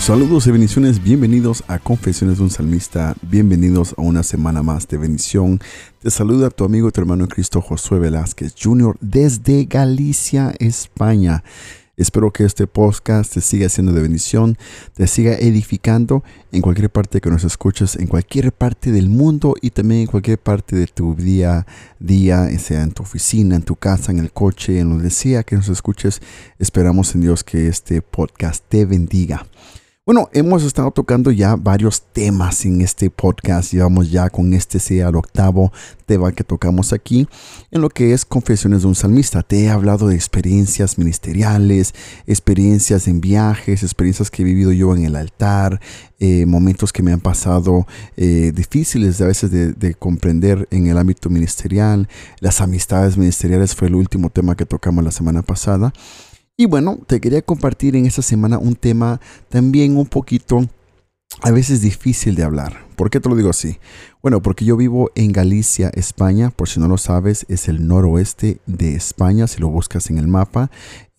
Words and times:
Saludos 0.00 0.46
y 0.46 0.52
bendiciones, 0.52 1.02
bienvenidos 1.02 1.64
a 1.66 1.80
Confesiones 1.80 2.38
de 2.38 2.44
un 2.44 2.50
Salmista, 2.50 3.16
bienvenidos 3.22 3.94
a 3.98 4.02
una 4.02 4.22
semana 4.22 4.62
más 4.62 4.86
de 4.86 4.98
bendición. 4.98 5.58
Te 6.00 6.10
saluda 6.12 6.50
tu 6.50 6.64
amigo 6.64 6.88
y 6.88 6.92
tu 6.92 7.00
hermano 7.00 7.26
Cristo 7.26 7.60
Josué 7.60 7.98
Velázquez 7.98 8.54
Jr. 8.56 8.96
desde 9.00 9.64
Galicia, 9.64 10.54
España. 10.60 11.42
Espero 11.98 12.32
que 12.32 12.44
este 12.44 12.68
podcast 12.68 13.34
te 13.34 13.40
siga 13.40 13.68
siendo 13.68 13.92
de 13.92 14.00
bendición, 14.00 14.56
te 14.94 15.08
siga 15.08 15.34
edificando 15.34 16.22
en 16.52 16.62
cualquier 16.62 16.90
parte 16.90 17.20
que 17.20 17.28
nos 17.28 17.42
escuches, 17.42 17.96
en 17.96 18.06
cualquier 18.06 18.52
parte 18.52 18.92
del 18.92 19.08
mundo 19.08 19.56
y 19.60 19.70
también 19.70 20.02
en 20.02 20.06
cualquier 20.06 20.38
parte 20.38 20.76
de 20.76 20.86
tu 20.86 21.16
día 21.16 21.58
a 21.58 21.66
día, 21.98 22.48
sea 22.60 22.84
en 22.84 22.92
tu 22.92 23.02
oficina, 23.02 23.56
en 23.56 23.62
tu 23.62 23.74
casa, 23.74 24.12
en 24.12 24.20
el 24.20 24.30
coche, 24.30 24.78
en 24.78 24.90
donde 24.90 25.10
sea 25.10 25.42
que 25.42 25.56
nos 25.56 25.68
escuches. 25.68 26.22
Esperamos 26.60 27.16
en 27.16 27.22
Dios 27.22 27.42
que 27.42 27.66
este 27.66 28.00
podcast 28.00 28.64
te 28.68 28.84
bendiga. 28.84 29.44
Bueno, 30.08 30.30
hemos 30.32 30.62
estado 30.64 30.90
tocando 30.90 31.30
ya 31.30 31.54
varios 31.54 32.00
temas 32.00 32.64
en 32.64 32.80
este 32.80 33.10
podcast. 33.10 33.74
Llevamos 33.74 34.10
ya 34.10 34.30
con 34.30 34.54
este 34.54 34.78
sea 34.78 35.10
el 35.10 35.16
octavo 35.16 35.70
tema 36.06 36.32
que 36.32 36.44
tocamos 36.44 36.94
aquí 36.94 37.28
en 37.70 37.82
lo 37.82 37.90
que 37.90 38.14
es 38.14 38.24
Confesiones 38.24 38.80
de 38.80 38.88
un 38.88 38.94
Salmista. 38.94 39.42
Te 39.42 39.64
he 39.64 39.68
hablado 39.68 40.08
de 40.08 40.14
experiencias 40.14 40.96
ministeriales, 40.96 41.94
experiencias 42.26 43.06
en 43.06 43.20
viajes, 43.20 43.82
experiencias 43.82 44.30
que 44.30 44.40
he 44.40 44.44
vivido 44.46 44.72
yo 44.72 44.96
en 44.96 45.04
el 45.04 45.14
altar, 45.14 45.78
eh, 46.20 46.46
momentos 46.46 46.90
que 46.90 47.02
me 47.02 47.12
han 47.12 47.20
pasado 47.20 47.86
eh, 48.16 48.50
difíciles 48.54 49.20
a 49.20 49.26
veces 49.26 49.50
de, 49.50 49.74
de 49.74 49.92
comprender 49.94 50.66
en 50.70 50.86
el 50.86 50.96
ámbito 50.96 51.28
ministerial. 51.28 52.08
Las 52.40 52.62
amistades 52.62 53.18
ministeriales 53.18 53.74
fue 53.74 53.88
el 53.88 53.94
último 53.94 54.30
tema 54.30 54.56
que 54.56 54.64
tocamos 54.64 55.04
la 55.04 55.10
semana 55.10 55.42
pasada. 55.42 55.92
Y 56.60 56.66
bueno, 56.66 56.98
te 57.06 57.20
quería 57.20 57.40
compartir 57.40 57.94
en 57.94 58.04
esta 58.04 58.20
semana 58.20 58.58
un 58.58 58.74
tema 58.74 59.20
también 59.48 59.96
un 59.96 60.06
poquito 60.06 60.68
a 61.40 61.52
veces 61.52 61.82
difícil 61.82 62.34
de 62.34 62.42
hablar. 62.42 62.84
¿Por 62.96 63.10
qué 63.10 63.20
te 63.20 63.28
lo 63.28 63.36
digo 63.36 63.50
así? 63.50 63.78
Bueno, 64.22 64.42
porque 64.42 64.64
yo 64.64 64.76
vivo 64.76 65.12
en 65.14 65.30
Galicia, 65.30 65.88
España. 65.94 66.50
Por 66.50 66.68
si 66.68 66.80
no 66.80 66.88
lo 66.88 66.98
sabes, 66.98 67.46
es 67.48 67.68
el 67.68 67.86
noroeste 67.86 68.58
de 68.66 68.96
España, 68.96 69.46
si 69.46 69.60
lo 69.60 69.68
buscas 69.68 70.10
en 70.10 70.18
el 70.18 70.26
mapa. 70.26 70.68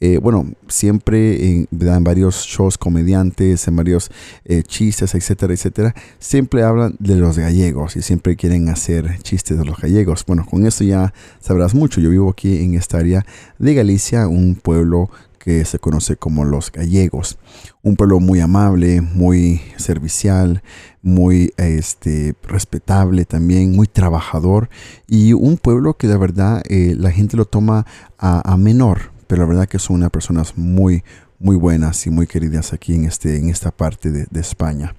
Eh, 0.02 0.18
bueno, 0.18 0.46
siempre 0.68 1.46
en, 1.46 1.68
varios 2.04 2.46
shows 2.46 2.78
comediantes, 2.78 3.66
en 3.70 3.78
varios 3.78 4.12
eh, 4.44 4.64
chistes, 4.64 5.16
etcétera, 5.16 5.54
etcétera, 5.54 5.96
siempre 6.20 6.64
hablan 6.64 6.98
de 7.00 7.16
los 7.16 7.38
gallegos 7.38 7.96
y 7.96 8.02
siempre 8.02 8.36
quieren 8.36 8.68
hacer 8.68 9.20
chistes 9.22 9.58
de 9.58 9.64
los 9.64 9.78
gallegos. 9.78 10.26
Bueno, 10.26 10.46
con 10.46 10.66
eso 10.66 10.84
ya 10.84 11.14
sabrás 11.40 11.74
mucho. 11.74 12.02
Yo 12.02 12.10
vivo 12.10 12.30
aquí 12.30 12.62
en 12.62 12.74
esta 12.74 12.98
área 12.98 13.26
de 13.58 13.74
Galicia, 13.74 14.28
un 14.28 14.56
pueblo 14.56 15.10
que 15.40 15.66
se 15.66 15.80
conoce 15.80 16.18
como 16.18 16.46
los 16.46 16.72
gallegos. 16.72 17.40
Un 17.82 17.96
pueblo 17.96 18.20
muy 18.20 18.42
amable, 18.42 19.02
muy 19.02 19.62
servicial, 19.78 20.62
muy 21.02 21.54
este, 21.58 22.36
respetable 22.44 23.26
también, 23.26 23.76
muy 23.76 23.88
trabajador 23.88 24.70
y 25.08 25.34
un 25.34 25.58
pueblo 25.58 25.96
que 25.96 26.08
de 26.08 26.18
verdad 26.18 26.62
eh, 26.70 26.96
la 26.98 27.12
gente 27.12 27.38
lo 27.38 27.46
toma 27.46 27.86
a, 28.18 28.58
menor, 28.58 29.12
pero 29.28 29.44
la 29.44 29.48
verdad 29.48 29.68
que 29.68 29.80
son 29.80 29.96
unas 29.96 30.12
personas 30.12 30.58
muy, 30.58 31.04
muy 31.40 31.56
buenas 31.56 32.06
y 32.06 32.10
muy 32.10 32.28
queridas 32.28 32.74
aquí 32.74 32.94
en, 32.94 33.06
este, 33.06 33.38
en 33.38 33.50
esta 33.50 33.72
parte 33.72 34.12
de, 34.12 34.28
España. 34.40 34.94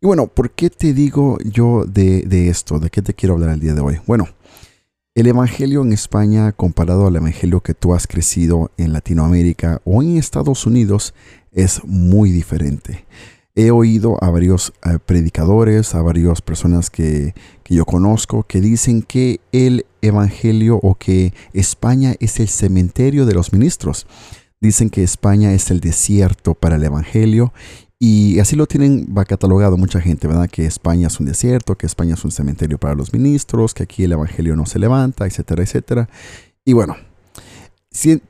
Y 0.00 0.06
bueno, 0.06 0.28
¿por 0.28 0.50
qué 0.52 0.70
te 0.70 0.92
digo 0.92 1.38
yo 1.44 1.84
de, 1.84 2.22
de 2.22 2.48
esto? 2.48 2.78
¿De 2.78 2.90
qué 2.90 3.02
te 3.02 3.14
quiero 3.14 3.34
hablar 3.34 3.50
el 3.50 3.60
día 3.60 3.74
de 3.74 3.80
hoy? 3.80 4.00
Bueno, 4.06 4.28
el 5.14 5.26
Evangelio 5.26 5.82
en 5.82 5.92
España 5.92 6.52
comparado 6.52 7.06
al 7.06 7.16
Evangelio 7.16 7.60
que 7.60 7.74
tú 7.74 7.92
has 7.92 8.06
crecido 8.06 8.70
en 8.78 8.94
Latinoamérica 8.94 9.82
o 9.84 10.02
en 10.02 10.16
Estados 10.16 10.66
Unidos 10.66 11.12
es 11.52 11.84
muy 11.84 12.30
diferente. 12.30 13.04
He 13.54 13.70
oído 13.70 14.16
a 14.24 14.30
varios 14.30 14.72
eh, 14.82 14.98
predicadores, 15.04 15.94
a 15.94 16.00
varias 16.00 16.40
personas 16.40 16.88
que, 16.88 17.34
que 17.62 17.74
yo 17.74 17.84
conozco 17.84 18.44
que 18.44 18.62
dicen 18.62 19.02
que 19.02 19.40
el 19.52 19.84
Evangelio 20.00 20.80
o 20.82 20.94
que 20.94 21.34
España 21.52 22.14
es 22.18 22.40
el 22.40 22.48
cementerio 22.48 23.26
de 23.26 23.34
los 23.34 23.52
ministros. 23.52 24.06
Dicen 24.62 24.88
que 24.88 25.02
España 25.02 25.52
es 25.52 25.70
el 25.70 25.80
desierto 25.80 26.54
para 26.54 26.76
el 26.76 26.84
Evangelio 26.84 27.52
y 28.04 28.40
así 28.40 28.56
lo 28.56 28.66
tienen 28.66 29.06
va 29.16 29.24
catalogado 29.24 29.76
mucha 29.76 30.00
gente, 30.00 30.26
¿verdad? 30.26 30.50
Que 30.50 30.66
España 30.66 31.06
es 31.06 31.20
un 31.20 31.26
desierto, 31.26 31.78
que 31.78 31.86
España 31.86 32.14
es 32.14 32.24
un 32.24 32.32
cementerio 32.32 32.76
para 32.76 32.96
los 32.96 33.12
ministros, 33.12 33.74
que 33.74 33.84
aquí 33.84 34.02
el 34.02 34.10
Evangelio 34.10 34.56
no 34.56 34.66
se 34.66 34.80
levanta, 34.80 35.24
etcétera, 35.24 35.62
etcétera. 35.62 36.08
Y 36.64 36.72
bueno, 36.72 36.96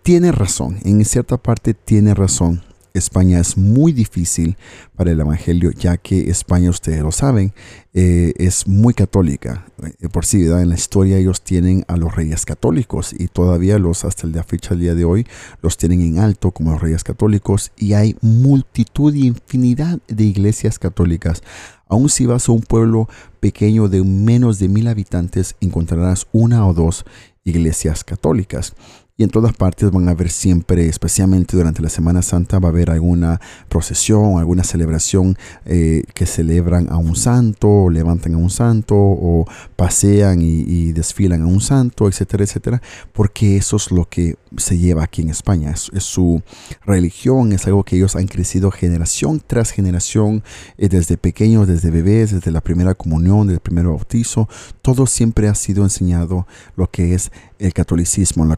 tiene 0.03 0.31
razón, 0.31 0.77
en 0.85 1.03
cierta 1.07 1.39
parte 1.39 1.73
tiene 1.73 2.13
razón. 2.13 2.63
España 2.95 3.41
es 3.41 3.57
muy 3.57 3.93
difícil 3.93 4.57
para 4.97 5.13
el 5.13 5.21
Evangelio, 5.21 5.71
ya 5.71 5.97
que 5.97 6.31
España, 6.31 6.71
ustedes 6.71 7.01
lo 7.03 7.13
saben, 7.13 7.53
eh, 7.95 8.33
es 8.37 8.67
muy 8.67 8.95
católica. 8.95 9.67
Eh, 10.01 10.09
por 10.09 10.25
sí, 10.25 10.43
en 10.43 10.69
la 10.69 10.75
historia 10.75 11.19
ellos 11.19 11.43
tienen 11.43 11.85
a 11.89 11.97
los 11.97 12.15
reyes 12.15 12.45
católicos 12.45 13.15
y 13.19 13.29
todavía 13.29 13.79
los, 13.79 14.05
hasta 14.05 14.29
día 14.29 14.43
fecha, 14.43 14.75
día 14.75 14.95
de 14.95 15.05
hoy, 15.05 15.27
los 15.63 15.77
tienen 15.77 16.01
en 16.01 16.19
alto 16.19 16.51
como 16.51 16.73
los 16.73 16.81
reyes 16.81 17.05
católicos 17.05 17.73
y 17.77 17.95
hay 17.95 18.17
multitud 18.21 19.15
y 19.15 19.27
infinidad 19.27 19.99
de 20.09 20.25
iglesias 20.25 20.79
católicas. 20.79 21.43
Aún 21.89 22.09
si 22.09 22.27
vas 22.27 22.49
a 22.49 22.53
un 22.53 22.63
pueblo 22.63 23.09
pequeño 23.41 23.89
de 23.89 24.03
menos 24.03 24.59
de 24.59 24.69
mil 24.69 24.89
habitantes, 24.89 25.57
encontrarás 25.61 26.27
una 26.33 26.67
o 26.67 26.73
dos 26.73 27.05
iglesias 27.45 28.05
católicas 28.05 28.75
y 29.17 29.25
en 29.25 29.31
todas 29.31 29.53
partes 29.53 29.91
van 29.91 30.09
a 30.09 30.13
haber 30.13 30.31
siempre, 30.31 30.87
especialmente 30.87 31.57
durante 31.57 31.83
la 31.83 31.91
Semana 31.91 32.23
Santa, 32.23 32.59
va 32.59 32.69
a 32.69 32.73
haber 32.73 32.91
alguna 32.91 33.41
procesión, 33.69 34.39
alguna 34.39 34.65
celebración 34.65 35.37
eh, 35.67 36.05
que 36.15 36.25
celebran 36.25 36.89
a 36.91 36.97
un 36.97 37.15
santo, 37.15 37.91
levantan 37.91 38.35
a 38.35 38.39
un 38.39 38.49
santo, 38.49 38.95
o 38.97 39.47
pasean 39.77 40.41
y, 40.41 40.93
desfilan 40.93 41.43
a 41.43 41.47
un 41.47 41.61
santo, 41.61 42.09
etcétera, 42.09 42.45
etcétera, 42.45 42.83
porque 43.13 43.57
eso 43.57 43.77
es 43.77 43.91
lo 43.91 44.09
que 44.09 44.37
se 44.57 44.79
lleva 44.79 45.05
aquí 45.05 45.23
en 45.23 45.29
España. 45.31 45.73
Es, 45.73 45.91
su 46.03 46.43
religión, 46.85 47.53
es 47.53 47.67
algo 47.67 47.85
que 47.85 47.97
ellos 47.97 48.17
han 48.17 48.27
crecido 48.27 48.71
generación 48.71 49.43
tras 49.47 49.71
generación, 49.71 50.43
eh, 50.79 50.89
desde 50.89 51.17
pequeños, 51.17 51.69
desde 51.69 51.91
bebés, 51.91 52.33
desde 52.33 52.51
la 52.51 52.61
primera 52.61 52.95
comunión, 52.95 53.47
desde 53.47 53.57
el 53.57 53.61
primer 53.61 53.87
bautizo, 53.87 54.49
todo 54.81 55.07
siempre 55.07 55.49
ha 55.49 55.55
sido 55.55 55.85
enseñado 55.85 56.47
lo 56.77 56.91
que 56.91 57.15
es 57.15 57.31
el 57.59 57.73
catolicismo, 57.73 58.45
lo 58.45 58.57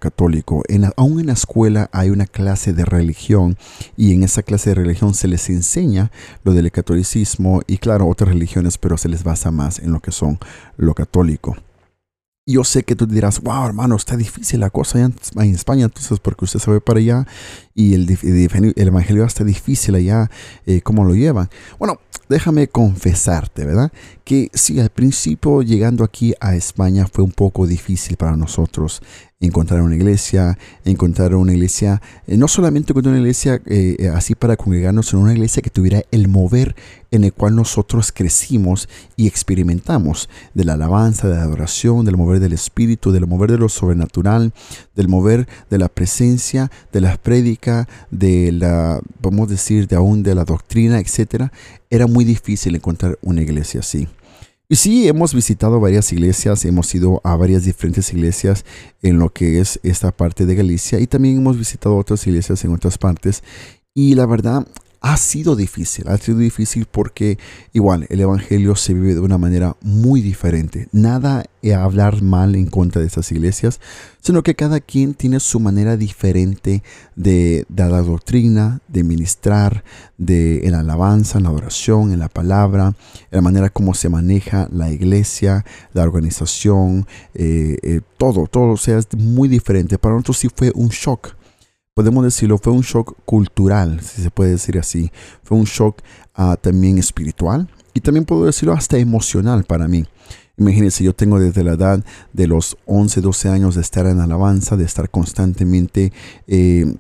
En 0.69 0.91
aún 0.97 1.21
en 1.21 1.27
la 1.27 1.33
escuela 1.33 1.89
hay 1.93 2.11
una 2.11 2.27
clase 2.27 2.73
de 2.73 2.85
religión 2.85 3.57
y 3.97 4.13
en 4.13 4.23
esa 4.23 4.43
clase 4.43 4.71
de 4.71 4.75
religión 4.75 5.15
se 5.15 5.29
les 5.29 5.49
enseña 5.49 6.11
lo 6.43 6.53
del 6.53 6.71
catolicismo 6.71 7.63
y 7.67 7.79
claro, 7.79 8.09
otras 8.09 8.31
religiones, 8.31 8.79
pero 8.79 8.97
se 8.97 9.09
les 9.09 9.25
basa 9.25 9.51
más 9.51 9.79
en 9.79 9.93
lo 9.93 10.01
que 10.01 10.13
son 10.13 10.39
lo 10.77 10.95
católico. 10.95 11.57
Yo 12.47 12.63
sé 12.63 12.83
que 12.83 12.95
tú 12.95 13.07
dirás, 13.07 13.41
wow, 13.41 13.65
hermano, 13.65 13.97
está 13.97 14.19
difícil 14.19 14.61
la 14.61 14.69
cosa 14.69 14.99
en 15.01 15.15
España, 15.55 15.87
entonces, 15.87 16.21
porque 16.21 16.45
usted 16.45 16.61
se 16.61 16.81
para 16.83 16.99
allá 16.99 17.27
y 17.75 17.95
el, 17.95 18.19
el 18.77 18.89
evangelio 18.89 19.25
está 19.25 19.45
difícil 19.45 19.95
allá, 19.95 20.31
eh, 20.67 20.83
¿cómo 20.83 21.05
lo 21.05 21.15
llevan? 21.15 21.49
Bueno, 21.79 21.99
déjame 22.29 22.69
confesarte, 22.69 23.65
¿verdad? 23.65 23.91
Que 24.25 24.51
sí, 24.53 24.79
al 24.79 24.91
principio 24.91 25.63
llegando 25.63 26.05
aquí 26.05 26.35
a 26.39 26.55
España 26.55 27.07
fue 27.11 27.25
un 27.25 27.33
poco 27.33 27.67
difícil 27.67 28.19
para 28.19 28.37
nosotros 28.37 29.01
encontrar 29.45 29.83
una 29.83 29.97
iglesia, 29.97 30.59
encontrar 30.85 31.35
una 31.35 31.53
iglesia, 31.53 32.01
eh, 32.27 32.37
no 32.37 32.49
solamente 32.49 32.93
encontrar 32.93 33.13
una 33.13 33.21
iglesia 33.21 33.61
eh, 33.67 33.97
eh, 33.99 34.09
así 34.09 34.35
para 34.35 34.57
congregarnos, 34.57 35.07
sino 35.07 35.23
una 35.23 35.33
iglesia 35.33 35.63
que 35.63 35.71
tuviera 35.71 36.03
el 36.11 36.29
mover 36.29 36.75
en 37.11 37.25
el 37.25 37.33
cual 37.33 37.55
nosotros 37.55 38.11
crecimos 38.13 38.89
y 39.17 39.27
experimentamos, 39.27 40.29
de 40.55 40.65
la 40.65 40.73
alabanza, 40.75 41.29
de 41.29 41.37
la 41.37 41.43
adoración, 41.43 42.05
del 42.05 42.17
mover 42.17 42.41
del 42.41 42.53
espíritu, 42.53 43.13
del 43.13 43.27
mover 43.27 43.53
de 43.53 43.59
lo 43.59 43.69
sobrenatural, 43.69 44.53
del 44.97 45.09
mover 45.09 45.47
de 45.71 45.79
la 45.79 45.89
presencia, 45.89 46.71
de 46.93 47.01
la 47.01 47.17
prédica, 47.17 47.89
de 48.11 48.51
la, 48.53 49.01
vamos 49.23 49.49
a 49.49 49.53
decir, 49.53 49.87
de 49.87 49.97
aún 49.97 50.23
de 50.23 50.35
la 50.35 50.45
doctrina, 50.45 50.99
etc. 50.99 51.51
Era 51.89 52.07
muy 52.07 52.25
difícil 52.25 52.75
encontrar 52.75 53.19
una 53.23 53.43
iglesia 53.43 53.81
así. 53.81 54.09
Y 54.67 54.77
sí, 54.77 55.09
hemos 55.09 55.35
visitado 55.35 55.79
varias 55.79 56.11
iglesias, 56.13 56.65
hemos 56.65 56.95
ido 56.95 57.21
a 57.23 57.37
varias 57.37 57.65
diferentes 57.65 58.11
iglesias 58.15 58.65
en 59.03 59.19
lo 59.19 59.31
que 59.31 59.61
es 59.61 59.79
esta 59.83 60.11
parte 60.11 60.47
de 60.47 60.55
Galicia 60.55 61.01
y 61.01 61.07
también 61.07 61.37
hemos 61.37 61.59
visitado 61.59 61.97
otras 61.97 62.27
iglesias 62.27 62.65
en 62.65 62.73
otras 62.73 62.97
partes. 62.97 63.43
Y 63.93 64.15
la 64.15 64.25
verdad, 64.25 64.67
ha 65.05 65.19
sido 65.19 65.55
difícil, 65.55 66.09
ha 66.09 66.17
sido 66.17 66.39
difícil 66.39 66.87
porque 66.91 67.39
igual 67.75 68.07
el 68.09 68.23
Evangelio 68.23 68.75
se 68.75 68.95
vive 68.95 69.13
de 69.13 69.21
una 69.21 69.37
manera 69.37 69.77
muy 69.83 70.23
diferente. 70.23 70.89
Nada 70.93 71.45
a 71.75 71.85
hablar 71.85 72.23
mal 72.23 72.55
en 72.55 72.69
contra 72.69 73.03
de 73.03 73.09
estas 73.09 73.31
iglesias, 73.31 73.81
sino 74.23 74.43
que 74.43 74.55
cada 74.55 74.81
quien 74.81 75.13
tiene 75.13 75.41
su 75.41 75.61
manera 75.61 75.99
diferente 75.99 76.83
de, 77.17 77.67
dar 77.69 77.91
la 77.91 78.01
doctrina, 78.01 78.81
de 78.89 79.05
ministrar, 79.05 79.85
de 80.17 80.67
en 80.67 80.73
la 80.73 80.81
alabanza, 80.81 81.37
en 81.37 81.45
la 81.45 81.51
oración, 81.51 82.11
en 82.11 82.19
la 82.19 82.31
palabra, 82.31 82.95
en 83.31 83.37
la 83.37 83.43
manera 83.43 83.69
como 83.69 83.93
se 83.93 84.09
maneja 84.09 84.69
la 84.73 84.91
iglesia, 84.91 85.67
la 85.93 86.05
organización, 86.05 87.07
eh, 87.35 87.77
eh, 87.83 88.01
todo, 88.17 88.47
todo, 88.47 88.73
o 88.73 88.79
sea, 88.79 88.97
es 88.97 89.09
muy 89.15 89.49
diferente. 89.49 89.99
Para 89.99 90.15
nosotros 90.15 90.39
sí 90.39 90.49
fue 90.55 90.73
un 90.75 90.89
shock 90.89 91.35
podemos 91.95 92.25
decirlo, 92.25 92.59
fue 92.59 92.73
un 92.73 92.83
shock 92.83 93.17
cultural, 93.25 94.01
si 94.01 94.21
se 94.21 94.31
puede 94.31 94.51
decir 94.51 94.79
así. 94.79 95.11
Fue 95.45 95.57
un 95.57 95.65
shock 95.65 96.03
ah, 96.35 96.57
también 96.61 96.99
espiritual 96.99 97.69
y 97.95 98.01
también 98.01 98.25
puedo 98.25 98.45
decirlo 98.45 98.75
hasta 98.75 98.99
emocional 98.99 99.65
para 99.65 99.87
mí. 99.87 100.05
Imagínense, 100.57 101.03
yo 101.03 101.15
tengo 101.15 101.39
desde 101.39 101.65
la 101.65 101.73
edad 101.73 102.05
de 102.33 102.47
los 102.47 102.77
11, 102.87 103.21
12 103.21 103.49
años 103.49 103.75
de 103.77 103.81
estar 103.81 104.07
en 104.07 104.21
alabanza, 104.21 104.77
de 104.77 104.85
estar 104.85 105.09
constantemente 105.11 106.13
eh, 106.47 106.97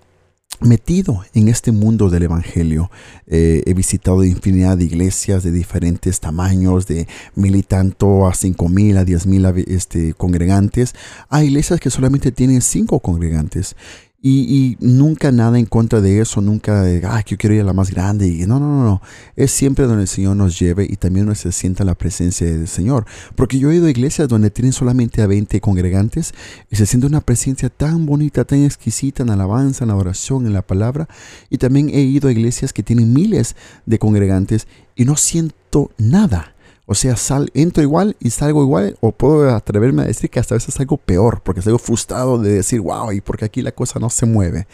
metido 0.60 1.24
en 1.34 1.48
este 1.48 1.72
mundo 1.72 2.10
del 2.10 2.24
Evangelio. 2.24 2.90
Eh, 3.26 3.62
he 3.66 3.74
visitado 3.74 4.24
infinidad 4.24 4.78
de 4.78 4.84
iglesias 4.84 5.42
de 5.42 5.50
diferentes 5.50 6.20
tamaños, 6.20 6.86
de 6.86 7.06
mil 7.34 7.54
y 7.56 7.62
tanto 7.62 8.26
a 8.26 8.34
cinco 8.34 8.68
mil, 8.68 8.96
a 8.96 9.04
diez 9.04 9.26
mil 9.26 9.44
este, 9.66 10.14
congregantes. 10.14 10.94
Hay 11.28 11.46
iglesias 11.46 11.80
que 11.80 11.90
solamente 11.90 12.32
tienen 12.32 12.60
cinco 12.60 13.00
congregantes. 13.00 13.76
Y, 14.26 14.78
nunca 14.80 15.30
nada 15.32 15.58
en 15.58 15.66
contra 15.66 16.00
de 16.00 16.22
eso, 16.22 16.40
nunca 16.40 16.80
de, 16.80 17.02
que 17.02 17.32
yo 17.32 17.36
quiero 17.36 17.56
ir 17.56 17.60
a 17.60 17.64
la 17.64 17.74
más 17.74 17.90
grande. 17.90 18.26
Y 18.26 18.46
no, 18.46 18.58
no, 18.58 18.68
no, 18.68 18.82
no. 18.82 19.02
Es 19.36 19.50
siempre 19.50 19.84
donde 19.84 20.04
el 20.04 20.08
Señor 20.08 20.34
nos 20.34 20.58
lleve 20.58 20.86
y 20.88 20.96
también 20.96 21.26
donde 21.26 21.38
se 21.38 21.52
sienta 21.52 21.84
la 21.84 21.94
presencia 21.94 22.46
del 22.46 22.66
Señor. 22.66 23.04
Porque 23.36 23.58
yo 23.58 23.70
he 23.70 23.76
ido 23.76 23.86
a 23.86 23.90
iglesias 23.90 24.26
donde 24.26 24.50
tienen 24.50 24.72
solamente 24.72 25.20
a 25.20 25.26
20 25.26 25.60
congregantes 25.60 26.32
y 26.70 26.76
se 26.76 26.86
siente 26.86 27.06
una 27.06 27.20
presencia 27.20 27.68
tan 27.68 28.06
bonita, 28.06 28.46
tan 28.46 28.64
exquisita 28.64 29.22
en 29.22 29.28
alabanza, 29.28 29.84
en 29.84 29.88
la 29.88 29.96
oración, 29.96 30.46
en 30.46 30.54
la 30.54 30.62
palabra. 30.62 31.06
Y 31.50 31.58
también 31.58 31.90
he 31.90 32.00
ido 32.00 32.30
a 32.30 32.32
iglesias 32.32 32.72
que 32.72 32.82
tienen 32.82 33.12
miles 33.12 33.56
de 33.84 33.98
congregantes 33.98 34.66
y 34.96 35.04
no 35.04 35.16
siento 35.16 35.90
nada. 35.98 36.53
O 36.86 36.94
sea, 36.94 37.16
sal, 37.16 37.50
entro 37.54 37.82
igual 37.82 38.16
y 38.20 38.30
salgo 38.30 38.62
igual, 38.62 38.96
o 39.00 39.12
puedo 39.12 39.54
atreverme 39.54 40.02
a 40.02 40.06
decir 40.06 40.28
que 40.28 40.38
hasta 40.38 40.54
a 40.54 40.58
veces 40.58 40.74
salgo 40.74 40.98
peor, 40.98 41.42
porque 41.42 41.62
salgo 41.62 41.78
frustrado 41.78 42.38
de 42.38 42.52
decir, 42.52 42.80
wow, 42.80 43.12
y 43.12 43.20
porque 43.20 43.46
aquí 43.46 43.62
la 43.62 43.72
cosa 43.72 43.98
no 43.98 44.10
se 44.10 44.26
mueve. 44.26 44.66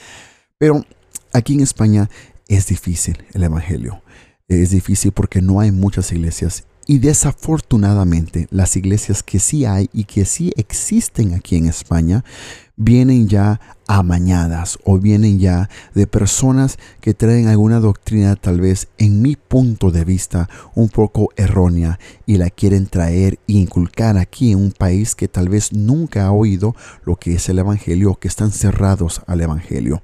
Pero 0.59 0.85
aquí 1.33 1.55
en 1.55 1.61
España 1.61 2.11
es 2.49 2.67
difícil 2.67 3.25
el 3.33 3.45
Evangelio. 3.45 4.03
Es 4.49 4.71
difícil 4.71 5.12
porque 5.12 5.41
no 5.41 5.61
hay 5.61 5.71
muchas 5.71 6.11
iglesias 6.11 6.65
y 6.91 6.99
desafortunadamente 6.99 8.49
las 8.51 8.77
iglesias 8.77 9.23
que 9.23 9.39
sí 9.39 9.65
hay 9.65 9.89
y 9.93 10.03
que 10.03 10.25
sí 10.25 10.53
existen 10.57 11.35
aquí 11.35 11.55
en 11.57 11.67
España 11.67 12.25
vienen 12.82 13.29
ya 13.29 13.61
amañadas 13.87 14.79
o 14.85 14.99
vienen 14.99 15.38
ya 15.38 15.69
de 15.94 16.06
personas 16.06 16.79
que 17.03 17.12
traen 17.12 17.47
alguna 17.47 17.79
doctrina 17.79 18.37
tal 18.37 18.59
vez 18.59 18.88
en 18.97 19.21
mi 19.21 19.37
punto 19.37 19.91
de 19.91 20.06
vista 20.06 20.49
un 20.75 20.88
poco 20.88 21.29
errónea 21.37 21.99
y 22.25 22.38
la 22.38 22.49
quieren 22.49 22.87
traer 22.87 23.35
e 23.47 23.53
inculcar 23.53 24.17
aquí 24.17 24.53
en 24.53 24.59
un 24.61 24.73
país 24.73 25.15
que 25.15 25.29
tal 25.29 25.50
vez 25.50 25.75
nunca 25.75 26.25
ha 26.25 26.32
oído 26.32 26.75
lo 27.05 27.17
que 27.17 27.35
es 27.35 27.50
el 27.50 27.59
Evangelio 27.59 28.12
o 28.12 28.19
que 28.19 28.29
están 28.29 28.50
cerrados 28.50 29.21
al 29.26 29.43
Evangelio. 29.43 30.03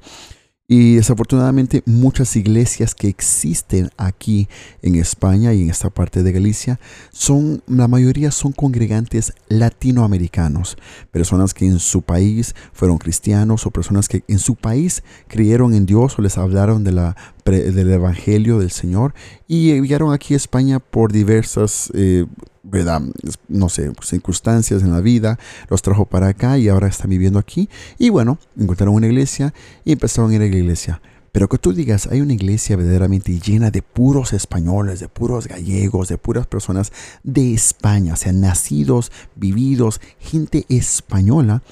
Y 0.69 0.97
desafortunadamente 0.97 1.85
muchas 1.87 2.35
iglesias 2.35 2.97
que 2.97 3.07
existen 3.07 3.91
aquí 3.97 4.49
en 4.83 4.97
España 4.97 5.53
y 5.55 5.63
en 5.63 5.71
esta 5.71 5.91
parte 5.91 6.25
de 6.25 6.33
Galicia 6.33 6.81
son, 7.13 7.63
la 7.69 7.87
mayoría 7.87 8.33
son 8.33 8.51
congregantes 8.51 9.33
latinoamericanos, 9.47 10.77
personas 11.13 11.55
que 11.55 11.67
en 11.67 11.79
su 11.79 12.03
país 12.03 12.57
fueron 12.73 12.99
cristianos 12.99 13.65
o 13.65 13.71
personas 13.71 14.09
que 14.09 14.25
en 14.27 14.41
su 14.41 14.57
país 14.57 15.05
creyeron 15.29 15.73
en 15.73 15.87
Dios 15.87 16.19
o 16.19 16.23
les 16.23 16.37
hablaron 16.37 16.83
de 16.83 16.91
la, 16.91 17.17
del 17.47 17.91
Evangelio 17.91 18.59
del 18.59 18.71
Señor 18.71 19.15
y 19.47 19.81
llegaron 19.81 20.13
aquí 20.13 20.35
a 20.35 20.37
España 20.37 20.81
por 20.81 21.13
diversas 21.13 21.91
eh, 21.95 22.27
¿verdad? 22.63 23.03
no 23.49 23.69
sé, 23.69 23.93
circunstancias 24.03 24.83
en 24.83 24.91
la 24.91 25.01
vida, 25.01 25.39
los 25.69 25.83
trajo 25.83 26.05
para 26.07 26.29
acá 26.29 26.59
y 26.59 26.69
ahora 26.69 26.89
están 26.89 27.11
viviendo 27.11 27.39
aquí. 27.39 27.69
Y 27.99 28.11
bueno, 28.11 28.39
encontraron 28.59 28.95
una 28.95 29.07
iglesia 29.07 29.55
y 29.85 29.93
empezaron 29.93 30.31
a 30.31 30.35
ir 30.35 30.43
a 30.43 30.47
la 30.47 30.57
iglesia. 30.57 31.01
Pero 31.33 31.49
que 31.49 31.59
tú 31.59 31.73
digas, 31.73 32.09
hay 32.11 32.23
una 32.23 32.33
iglesia 32.33 32.77
verdaderamente 32.77 33.39
llena 33.39 33.71
de 33.71 33.83
puros 33.83 34.33
españoles, 34.33 35.01
de 35.01 35.09
puros 35.09 35.47
gallegos, 35.47 36.09
de 36.09 36.17
puras 36.17 36.47
personas 36.47 36.93
de 37.25 37.53
España, 37.53 38.15
o 38.15 38.17
sea, 38.17 38.33
nacidos, 38.33 39.13
vividos, 39.35 40.01
gente 40.19 40.65
española. 40.69 41.63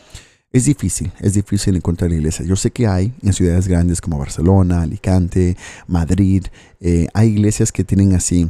Es 0.55 0.67
difícil, 0.67 1.11
es 1.19 1.35
difícil 1.35 1.75
encontrar 1.75 2.11
la 2.11 2.17
iglesia. 2.17 2.47
Yo 2.47 2.55
sé 2.55 2.71
que 2.71 2.87
hay 2.87 3.13
en 3.25 3.33
ciudades 3.33 3.67
grandes 3.67 4.01
como 4.01 4.19
Barcelona, 4.19 4.83
Alicante, 4.83 5.57
Madrid, 5.89 6.45
eh, 6.81 7.09
hay 7.13 7.31
iglesias 7.31 7.73
que 7.73 7.83
tienen 7.83 8.15
así 8.15 8.49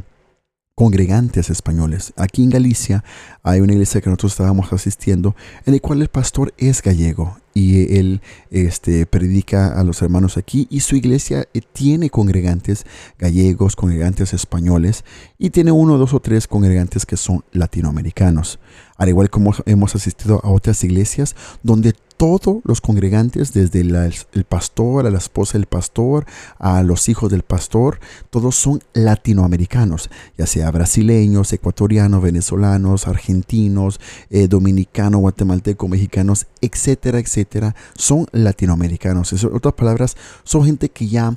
congregantes 0.75 1.49
españoles. 1.49 2.13
Aquí 2.17 2.43
en 2.43 2.49
Galicia 2.49 3.03
hay 3.43 3.61
una 3.61 3.73
iglesia 3.73 4.01
que 4.01 4.09
nosotros 4.09 4.33
estábamos 4.33 4.71
asistiendo, 4.73 5.33
en 5.65 5.73
la 5.73 5.79
cual 5.79 6.01
el 6.01 6.09
pastor 6.09 6.53
es 6.57 6.81
gallego 6.81 7.37
y 7.53 7.97
él 7.97 8.21
este, 8.51 9.05
predica 9.05 9.79
a 9.79 9.83
los 9.85 10.01
hermanos 10.01 10.35
aquí 10.35 10.67
y 10.69 10.81
su 10.81 10.97
iglesia 10.97 11.47
eh, 11.53 11.61
tiene 11.71 12.09
congregantes 12.09 12.85
gallegos, 13.17 13.77
congregantes 13.77 14.33
españoles 14.33 15.05
y 15.39 15.51
tiene 15.51 15.71
uno, 15.71 15.97
dos 15.97 16.13
o 16.13 16.19
tres 16.19 16.47
congregantes 16.47 17.05
que 17.05 17.15
son 17.15 17.45
latinoamericanos. 17.53 18.59
Al 18.97 19.07
igual 19.07 19.29
como 19.29 19.53
hemos 19.65 19.95
asistido 19.95 20.41
a 20.43 20.49
otras 20.49 20.83
iglesias 20.83 21.37
donde 21.63 21.93
todos 22.17 22.61
los 22.63 22.81
congregantes, 22.81 23.53
desde 23.53 23.81
el 23.81 24.43
pastor, 24.45 25.05
a 25.05 25.09
la 25.09 25.17
esposa 25.17 25.57
del 25.57 25.67
pastor, 25.67 26.25
a 26.59 26.81
los 26.83 27.09
hijos 27.09 27.29
del 27.29 27.43
pastor, 27.43 27.99
todos 28.29 28.55
son 28.55 28.81
latinoamericanos, 28.93 30.09
ya 30.37 30.45
sea 30.45 30.71
brasileños, 30.71 31.51
ecuatorianos, 31.53 32.21
venezolanos, 32.21 33.07
argentinos, 33.07 33.99
eh, 34.29 34.47
dominicanos, 34.47 35.21
guatemaltecos, 35.21 35.89
mexicanos, 35.89 36.47
etcétera, 36.61 37.19
etcétera, 37.19 37.75
son 37.95 38.27
latinoamericanos. 38.31 39.33
En 39.33 39.53
otras 39.53 39.73
palabras, 39.73 40.15
son 40.43 40.65
gente 40.65 40.89
que 40.89 41.07
ya 41.07 41.35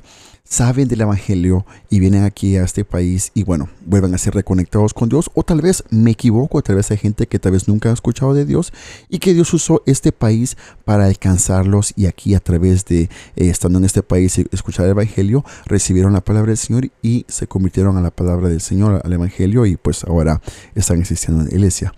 saben 0.49 0.87
del 0.87 1.01
Evangelio 1.01 1.65
y 1.89 1.99
vienen 1.99 2.23
aquí 2.23 2.57
a 2.57 2.63
este 2.63 2.83
país 2.83 3.31
y 3.35 3.43
bueno, 3.43 3.69
vuelven 3.85 4.13
a 4.15 4.17
ser 4.17 4.33
reconectados 4.33 4.93
con 4.95 5.07
Dios 5.07 5.29
o 5.35 5.43
tal 5.43 5.61
vez 5.61 5.83
me 5.91 6.11
equivoco, 6.11 6.61
tal 6.63 6.75
vez 6.75 6.89
hay 6.89 6.97
gente 6.97 7.27
que 7.27 7.37
tal 7.37 7.51
vez 7.51 7.67
nunca 7.67 7.89
ha 7.89 7.93
escuchado 7.93 8.33
de 8.33 8.45
Dios 8.45 8.73
y 9.09 9.19
que 9.19 9.33
Dios 9.33 9.53
usó 9.53 9.83
este 9.85 10.11
país 10.11 10.57
para 10.85 11.05
alcanzarlos 11.05 11.93
y 11.95 12.07
aquí 12.07 12.33
a 12.33 12.39
través 12.39 12.83
de 12.85 13.03
eh, 13.03 13.09
estando 13.35 13.77
en 13.77 13.85
este 13.85 14.01
país 14.01 14.39
y 14.39 14.47
escuchar 14.51 14.85
el 14.85 14.91
Evangelio 14.91 15.45
recibieron 15.65 16.13
la 16.13 16.21
palabra 16.21 16.49
del 16.49 16.57
Señor 16.57 16.89
y 17.03 17.25
se 17.29 17.47
convirtieron 17.47 17.95
a 17.97 18.01
la 18.01 18.11
palabra 18.11 18.49
del 18.49 18.61
Señor, 18.61 19.01
al 19.03 19.13
Evangelio 19.13 19.67
y 19.67 19.77
pues 19.77 20.03
ahora 20.03 20.41
están 20.73 20.99
existiendo 20.99 21.41
en 21.41 21.49
la 21.49 21.53
iglesia. 21.53 21.93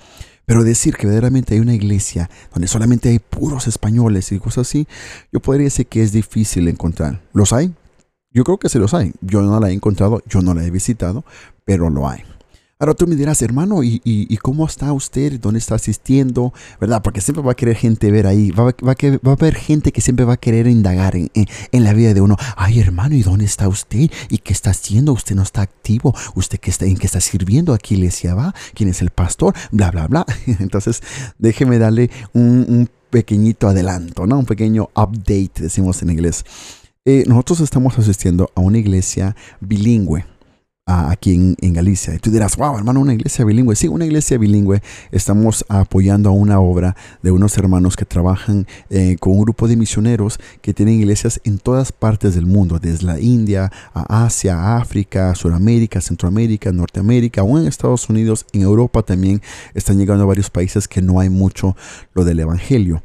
Pero 0.45 0.65
decir 0.65 0.97
que 0.97 1.07
verdaderamente 1.07 1.53
hay 1.53 1.61
una 1.61 1.73
iglesia 1.73 2.29
donde 2.53 2.67
solamente 2.67 3.07
hay 3.07 3.19
puros 3.19 3.67
españoles 3.67 4.29
y 4.33 4.39
cosas 4.39 4.67
así, 4.67 4.85
yo 5.31 5.39
podría 5.39 5.65
decir 5.65 5.87
que 5.87 6.03
es 6.03 6.11
difícil 6.11 6.67
encontrar. 6.67 7.21
¿Los 7.31 7.53
hay? 7.53 7.73
Yo 8.33 8.43
creo 8.43 8.57
que 8.57 8.69
se 8.69 8.79
los 8.79 8.93
hay. 8.93 9.11
Yo 9.21 9.41
no 9.41 9.59
la 9.59 9.69
he 9.69 9.73
encontrado, 9.73 10.21
yo 10.27 10.41
no 10.41 10.53
la 10.53 10.63
he 10.63 10.71
visitado, 10.71 11.25
pero 11.65 11.89
lo 11.89 12.07
hay. 12.07 12.23
Ahora 12.79 12.95
tú 12.95 13.05
me 13.05 13.15
dirás, 13.15 13.43
hermano, 13.43 13.83
¿y, 13.83 14.01
y, 14.03 14.35
cómo 14.37 14.65
está 14.65 14.91
usted? 14.91 15.39
¿Dónde 15.39 15.59
está 15.59 15.75
asistiendo? 15.75 16.51
¿Verdad? 16.79 17.03
Porque 17.03 17.21
siempre 17.21 17.43
va 17.43 17.51
a 17.51 17.55
querer 17.55 17.75
gente 17.75 18.09
ver 18.09 18.25
ahí. 18.25 18.49
Va, 18.49 18.63
va, 18.63 18.71
va 18.83 19.31
a 19.31 19.33
haber 19.33 19.53
gente 19.53 19.91
que 19.91 20.01
siempre 20.01 20.25
va 20.25 20.33
a 20.33 20.37
querer 20.37 20.65
indagar 20.65 21.15
en, 21.15 21.29
en, 21.35 21.83
la 21.83 21.93
vida 21.93 22.15
de 22.15 22.21
uno. 22.21 22.37
Ay, 22.57 22.79
hermano, 22.79 23.13
¿y 23.13 23.21
dónde 23.21 23.45
está 23.45 23.67
usted? 23.67 24.09
¿Y 24.29 24.39
qué 24.39 24.51
está 24.51 24.71
haciendo? 24.71 25.13
¿Usted 25.13 25.35
no 25.35 25.43
está 25.43 25.61
activo? 25.61 26.15
¿Usted 26.33 26.59
qué 26.59 26.71
está, 26.71 26.85
en 26.85 26.97
qué 26.97 27.05
está 27.05 27.21
sirviendo? 27.21 27.75
¿A 27.75 27.77
qué 27.77 27.93
iglesia 27.93 28.33
va? 28.33 28.55
¿Quién 28.73 28.89
es 28.89 29.03
el 29.03 29.11
pastor? 29.11 29.53
Bla, 29.71 29.91
bla, 29.91 30.07
bla. 30.07 30.25
Entonces, 30.47 31.03
déjeme 31.37 31.77
darle 31.77 32.09
un, 32.33 32.65
un 32.67 32.89
pequeñito 33.11 33.67
adelanto, 33.67 34.25
¿no? 34.25 34.39
Un 34.39 34.45
pequeño 34.45 34.89
update, 34.95 35.51
decimos 35.61 36.01
en 36.01 36.09
inglés. 36.09 36.43
Eh, 37.03 37.23
nosotros 37.27 37.61
estamos 37.61 37.97
asistiendo 37.97 38.51
a 38.53 38.61
una 38.61 38.77
iglesia 38.77 39.35
bilingüe 39.59 40.23
aquí 40.85 41.55
en, 41.61 41.73
Galicia. 41.73 42.13
Y 42.13 42.19
tú 42.19 42.31
dirás, 42.31 42.57
wow, 42.57 42.77
hermano, 42.77 42.99
una 42.99 43.13
iglesia 43.13 43.45
bilingüe. 43.45 43.75
Sí, 43.75 43.87
una 43.87 44.05
iglesia 44.05 44.37
bilingüe. 44.37 44.81
Estamos 45.11 45.65
apoyando 45.69 46.29
a 46.29 46.33
una 46.33 46.59
obra 46.59 46.95
de 47.21 47.31
unos 47.31 47.57
hermanos 47.57 47.95
que 47.95 48.05
trabajan 48.05 48.67
eh, 48.89 49.15
con 49.19 49.33
un 49.33 49.41
grupo 49.41 49.67
de 49.67 49.77
misioneros 49.77 50.39
que 50.61 50.73
tienen 50.73 50.99
iglesias 50.99 51.39
en 51.43 51.59
todas 51.59 51.91
partes 51.91 52.35
del 52.35 52.45
mundo, 52.45 52.77
desde 52.79 53.05
la 53.05 53.19
India 53.19 53.71
a 53.93 54.25
Asia, 54.25 54.77
África, 54.77 55.33
Sudamérica, 55.35 56.01
Centroamérica, 56.01 56.71
Norteamérica, 56.71 57.41
aún 57.41 57.61
en 57.61 57.67
Estados 57.67 58.09
Unidos, 58.09 58.45
en 58.51 58.61
Europa 58.61 59.01
también 59.01 59.41
están 59.73 59.97
llegando 59.97 60.23
a 60.23 60.27
varios 60.27 60.49
países 60.49 60.87
que 60.87 61.01
no 61.01 61.19
hay 61.19 61.29
mucho 61.29 61.75
lo 62.13 62.25
del 62.25 62.41
Evangelio. 62.41 63.01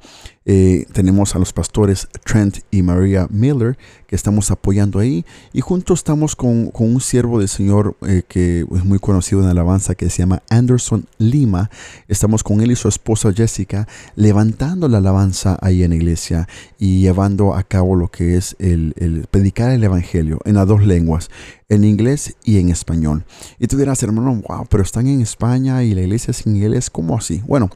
Eh, 0.49 0.87
tenemos 0.93 1.35
a 1.35 1.41
los 1.41 1.53
pastores 1.53 2.07
Trent 2.25 2.59
y 2.71 2.83
Maria 2.83 3.27
Miller 3.31 3.77
que 4.07 4.15
estamos 4.15 4.53
apoyando 4.53 5.01
ahí 5.01 5.25
y 5.53 5.61
juntos 5.61 5.99
estamos 5.99 6.37
con, 6.37 6.71
un 6.73 7.01
siervo 7.01 7.41
del 7.41 7.49
Señor 7.49 7.97
eh, 8.07 8.23
que 8.29 8.61
es 8.61 8.85
muy 8.85 9.01
conocido 9.01 9.43
en 9.43 9.49
alabanza 9.49 9.97
que 9.97 10.09
se 10.09 10.19
llama 10.19 10.45
Anderson 10.49 11.09
Lima. 11.19 11.69
Estamos 12.07 12.45
con 12.45 12.61
él 12.61 12.71
y 12.71 12.77
su 12.77 12.87
esposa 12.87 13.33
Jessica 13.33 13.89
levantando 14.15 14.89
la 14.89 14.99
alabanza 14.99 15.59
ahí 15.61 15.83
en 15.83 15.91
la 15.91 15.97
iglesia 15.97 16.49
y 16.79 17.01
llevando 17.01 17.53
a 17.53 17.65
cabo 17.65 17.97
lo 17.97 18.13
que 18.13 18.37
es 18.37 18.55
el, 18.61 18.95
el 18.99 19.27
predicar 19.29 19.73
el 19.73 19.83
Evangelio 19.83 20.39
en 20.45 20.55
las 20.55 20.69
dos 20.69 20.87
lenguas, 20.87 21.29
en 21.69 21.83
inglés 21.83 22.37
y 22.45 22.61
en 22.61 22.69
español. 22.69 23.25
Y 23.59 23.67
tú 23.67 23.77
dirás, 23.77 24.01
hermano, 24.05 24.41
wow, 24.49 24.65
pero 24.71 24.85
están 24.85 25.09
en 25.09 25.23
España 25.23 25.83
y 25.83 25.93
la 25.93 26.03
iglesia 26.03 26.31
es 26.31 26.47
en 26.47 26.55
inglés, 26.55 26.89
¿cómo 26.89 27.19
así? 27.19 27.43
Bueno, 27.49 27.69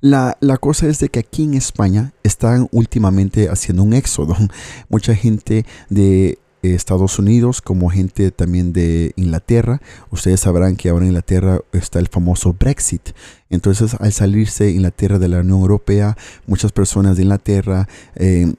la, 0.00 0.36
cosa 0.60 0.86
es 0.86 0.98
de 0.98 1.08
que 1.08 1.20
aquí 1.20 1.44
en 1.44 1.54
España 1.54 2.12
están 2.22 2.68
últimamente 2.72 3.48
haciendo 3.48 3.82
un 3.82 3.94
éxodo. 3.94 4.36
Mucha 4.88 5.14
gente 5.14 5.64
de 5.88 6.38
Estados 6.62 7.18
Unidos 7.18 7.62
como 7.62 7.88
gente 7.88 8.30
también 8.30 8.72
de 8.72 9.12
Inglaterra. 9.16 9.80
Ustedes 10.10 10.40
sabrán 10.40 10.76
que 10.76 10.88
ahora 10.88 11.04
en 11.04 11.10
Inglaterra 11.10 11.60
está 11.72 11.98
el 11.98 12.08
famoso 12.08 12.52
Brexit. 12.52 13.10
Entonces 13.48 13.94
al 13.98 14.12
salirse 14.12 14.70
Inglaterra 14.70 15.18
de 15.18 15.28
la 15.28 15.40
Unión 15.40 15.60
Europea, 15.60 16.16
muchas 16.46 16.72
personas 16.72 17.16
de 17.16 17.22
Inglaterra 17.22 17.88
eh, 18.16 18.52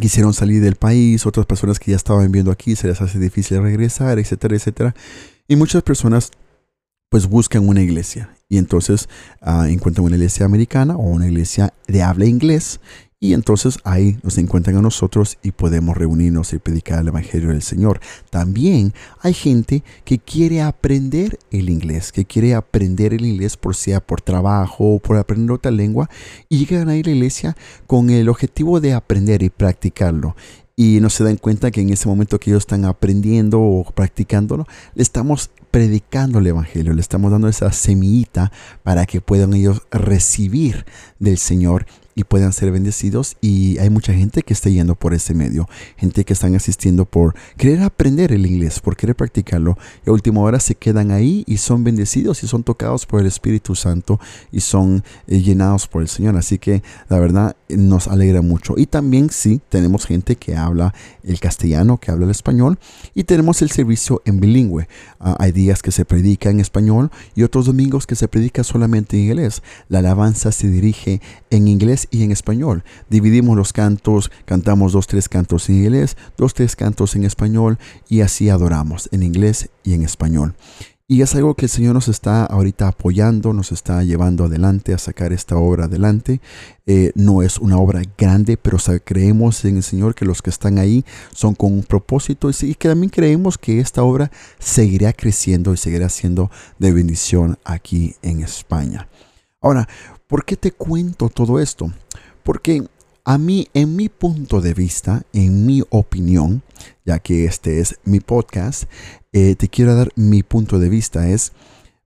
quisieron 0.00 0.32
salir 0.32 0.62
del 0.62 0.76
país, 0.76 1.26
otras 1.26 1.46
personas 1.46 1.78
que 1.78 1.90
ya 1.90 1.96
estaban 1.96 2.26
viviendo 2.26 2.50
aquí 2.50 2.76
se 2.76 2.88
les 2.88 3.00
hace 3.00 3.18
difícil 3.18 3.62
regresar, 3.62 4.18
etcétera, 4.18 4.56
etcétera. 4.56 4.94
Y 5.46 5.56
muchas 5.56 5.82
personas 5.82 6.30
pues 7.08 7.26
buscan 7.26 7.66
una 7.66 7.82
iglesia 7.82 8.34
y 8.48 8.58
entonces 8.58 9.08
ah, 9.40 9.68
encuentran 9.68 10.04
una 10.04 10.16
iglesia 10.16 10.46
americana 10.46 10.96
o 10.96 11.02
una 11.02 11.26
iglesia 11.26 11.72
de 11.86 12.02
habla 12.02 12.26
inglés 12.26 12.80
y 13.20 13.32
entonces 13.32 13.78
ahí 13.82 14.16
nos 14.22 14.38
encuentran 14.38 14.76
a 14.76 14.82
nosotros 14.82 15.38
y 15.42 15.50
podemos 15.50 15.96
reunirnos 15.96 16.52
y 16.52 16.58
predicar 16.58 17.00
el 17.00 17.08
Evangelio 17.08 17.48
del 17.48 17.62
Señor. 17.62 18.00
También 18.30 18.94
hay 19.20 19.34
gente 19.34 19.82
que 20.04 20.18
quiere 20.18 20.62
aprender 20.62 21.36
el 21.50 21.68
inglés, 21.68 22.12
que 22.12 22.24
quiere 22.24 22.54
aprender 22.54 23.12
el 23.12 23.26
inglés 23.26 23.56
por 23.56 23.74
sea 23.74 23.98
por 23.98 24.20
trabajo 24.20 24.94
o 24.94 24.98
por 25.00 25.16
aprender 25.16 25.50
otra 25.50 25.72
lengua 25.72 26.08
y 26.48 26.58
llegan 26.58 26.88
a 26.88 26.92
la 26.92 26.96
iglesia 26.96 27.56
con 27.88 28.10
el 28.10 28.28
objetivo 28.28 28.80
de 28.80 28.94
aprender 28.94 29.42
y 29.42 29.50
practicarlo 29.50 30.36
y 30.80 31.00
no 31.00 31.10
se 31.10 31.24
dan 31.24 31.38
cuenta 31.38 31.72
que 31.72 31.80
en 31.80 31.90
ese 31.90 32.06
momento 32.06 32.38
que 32.38 32.50
ellos 32.50 32.62
están 32.62 32.84
aprendiendo 32.84 33.60
o 33.60 33.82
practicándolo, 33.82 34.64
le 34.94 35.02
estamos 35.02 35.50
predicando 35.72 36.38
el 36.38 36.46
Evangelio, 36.46 36.92
le 36.92 37.00
estamos 37.00 37.32
dando 37.32 37.48
esa 37.48 37.72
semillita 37.72 38.52
para 38.84 39.04
que 39.04 39.20
puedan 39.20 39.54
ellos 39.54 39.82
recibir 39.90 40.86
del 41.18 41.36
Señor 41.38 41.84
y 42.14 42.22
puedan 42.22 42.52
ser 42.52 42.70
bendecidos. 42.70 43.36
Y 43.40 43.78
hay 43.78 43.90
mucha 43.90 44.14
gente 44.14 44.42
que 44.42 44.52
está 44.52 44.70
yendo 44.70 44.94
por 44.94 45.14
ese 45.14 45.34
medio, 45.34 45.68
gente 45.96 46.24
que 46.24 46.32
están 46.32 46.54
asistiendo 46.54 47.06
por 47.06 47.34
querer 47.56 47.82
aprender 47.82 48.30
el 48.30 48.46
inglés, 48.46 48.78
por 48.78 48.96
querer 48.96 49.16
practicarlo. 49.16 49.76
Y 50.06 50.10
a 50.10 50.12
última 50.12 50.42
hora 50.42 50.60
se 50.60 50.76
quedan 50.76 51.10
ahí 51.10 51.42
y 51.48 51.56
son 51.56 51.82
bendecidos 51.82 52.44
y 52.44 52.46
son 52.46 52.62
tocados 52.62 53.04
por 53.04 53.20
el 53.20 53.26
Espíritu 53.26 53.74
Santo 53.74 54.20
y 54.52 54.60
son 54.60 55.02
eh, 55.26 55.40
llenados 55.40 55.88
por 55.88 56.02
el 56.02 56.08
Señor. 56.08 56.36
Así 56.36 56.58
que 56.58 56.84
la 57.08 57.18
verdad 57.18 57.56
nos 57.68 58.08
alegra 58.08 58.42
mucho. 58.42 58.74
Y 58.76 58.86
también 58.86 59.30
sí, 59.30 59.60
tenemos 59.68 60.06
gente 60.06 60.36
que 60.36 60.56
habla 60.56 60.94
el 61.22 61.40
castellano, 61.40 61.98
que 61.98 62.10
habla 62.10 62.24
el 62.24 62.30
español 62.30 62.78
y 63.14 63.24
tenemos 63.24 63.62
el 63.62 63.70
servicio 63.70 64.22
en 64.24 64.40
bilingüe. 64.40 64.88
Ah, 65.20 65.36
hay 65.38 65.52
días 65.52 65.82
que 65.82 65.92
se 65.92 66.04
predica 66.04 66.50
en 66.50 66.60
español 66.60 67.10
y 67.34 67.42
otros 67.42 67.66
domingos 67.66 68.06
que 68.06 68.16
se 68.16 68.28
predica 68.28 68.64
solamente 68.64 69.16
en 69.16 69.24
inglés. 69.24 69.62
La 69.88 69.98
alabanza 69.98 70.52
se 70.52 70.68
dirige 70.68 71.20
en 71.50 71.68
inglés 71.68 72.08
y 72.10 72.22
en 72.22 72.32
español. 72.32 72.84
Dividimos 73.10 73.56
los 73.56 73.72
cantos, 73.72 74.30
cantamos 74.44 74.92
dos, 74.92 75.06
tres 75.06 75.28
cantos 75.28 75.68
en 75.68 75.76
inglés, 75.76 76.16
dos, 76.36 76.54
tres 76.54 76.76
cantos 76.76 77.16
en 77.16 77.24
español 77.24 77.78
y 78.08 78.20
así 78.20 78.48
adoramos 78.48 79.08
en 79.12 79.22
inglés 79.22 79.70
y 79.84 79.94
en 79.94 80.02
español. 80.02 80.54
Y 81.10 81.22
es 81.22 81.34
algo 81.34 81.54
que 81.54 81.64
el 81.64 81.70
Señor 81.70 81.94
nos 81.94 82.08
está 82.08 82.44
ahorita 82.44 82.88
apoyando, 82.88 83.54
nos 83.54 83.72
está 83.72 84.02
llevando 84.02 84.44
adelante 84.44 84.92
a 84.92 84.98
sacar 84.98 85.32
esta 85.32 85.56
obra 85.56 85.86
adelante. 85.86 86.42
Eh, 86.84 87.12
no 87.14 87.40
es 87.40 87.56
una 87.56 87.78
obra 87.78 88.02
grande, 88.18 88.58
pero 88.58 88.76
creemos 89.02 89.64
en 89.64 89.78
el 89.78 89.82
Señor 89.82 90.14
que 90.14 90.26
los 90.26 90.42
que 90.42 90.50
están 90.50 90.76
ahí 90.76 91.06
son 91.32 91.54
con 91.54 91.72
un 91.72 91.82
propósito 91.82 92.50
y, 92.50 92.74
que 92.74 92.88
también 92.88 93.08
creemos 93.08 93.56
que 93.56 93.80
esta 93.80 94.02
obra 94.02 94.30
seguirá 94.58 95.14
creciendo 95.14 95.72
y 95.72 95.78
seguirá 95.78 96.10
siendo 96.10 96.50
de 96.78 96.92
bendición 96.92 97.58
aquí 97.64 98.14
en 98.20 98.42
España. 98.42 99.08
Ahora, 99.62 99.88
¿por 100.26 100.44
qué 100.44 100.58
te 100.58 100.72
cuento 100.72 101.30
todo 101.30 101.58
esto? 101.58 101.90
Porque 102.42 102.86
a 103.28 103.36
mí, 103.36 103.68
en 103.74 103.94
mi 103.94 104.08
punto 104.08 104.62
de 104.62 104.72
vista, 104.72 105.22
en 105.34 105.66
mi 105.66 105.82
opinión, 105.90 106.62
ya 107.04 107.18
que 107.18 107.44
este 107.44 107.78
es 107.78 107.98
mi 108.04 108.20
podcast, 108.20 108.84
eh, 109.34 109.54
te 109.54 109.68
quiero 109.68 109.94
dar 109.94 110.10
mi 110.16 110.42
punto 110.42 110.78
de 110.78 110.88
vista. 110.88 111.28
Es, 111.28 111.52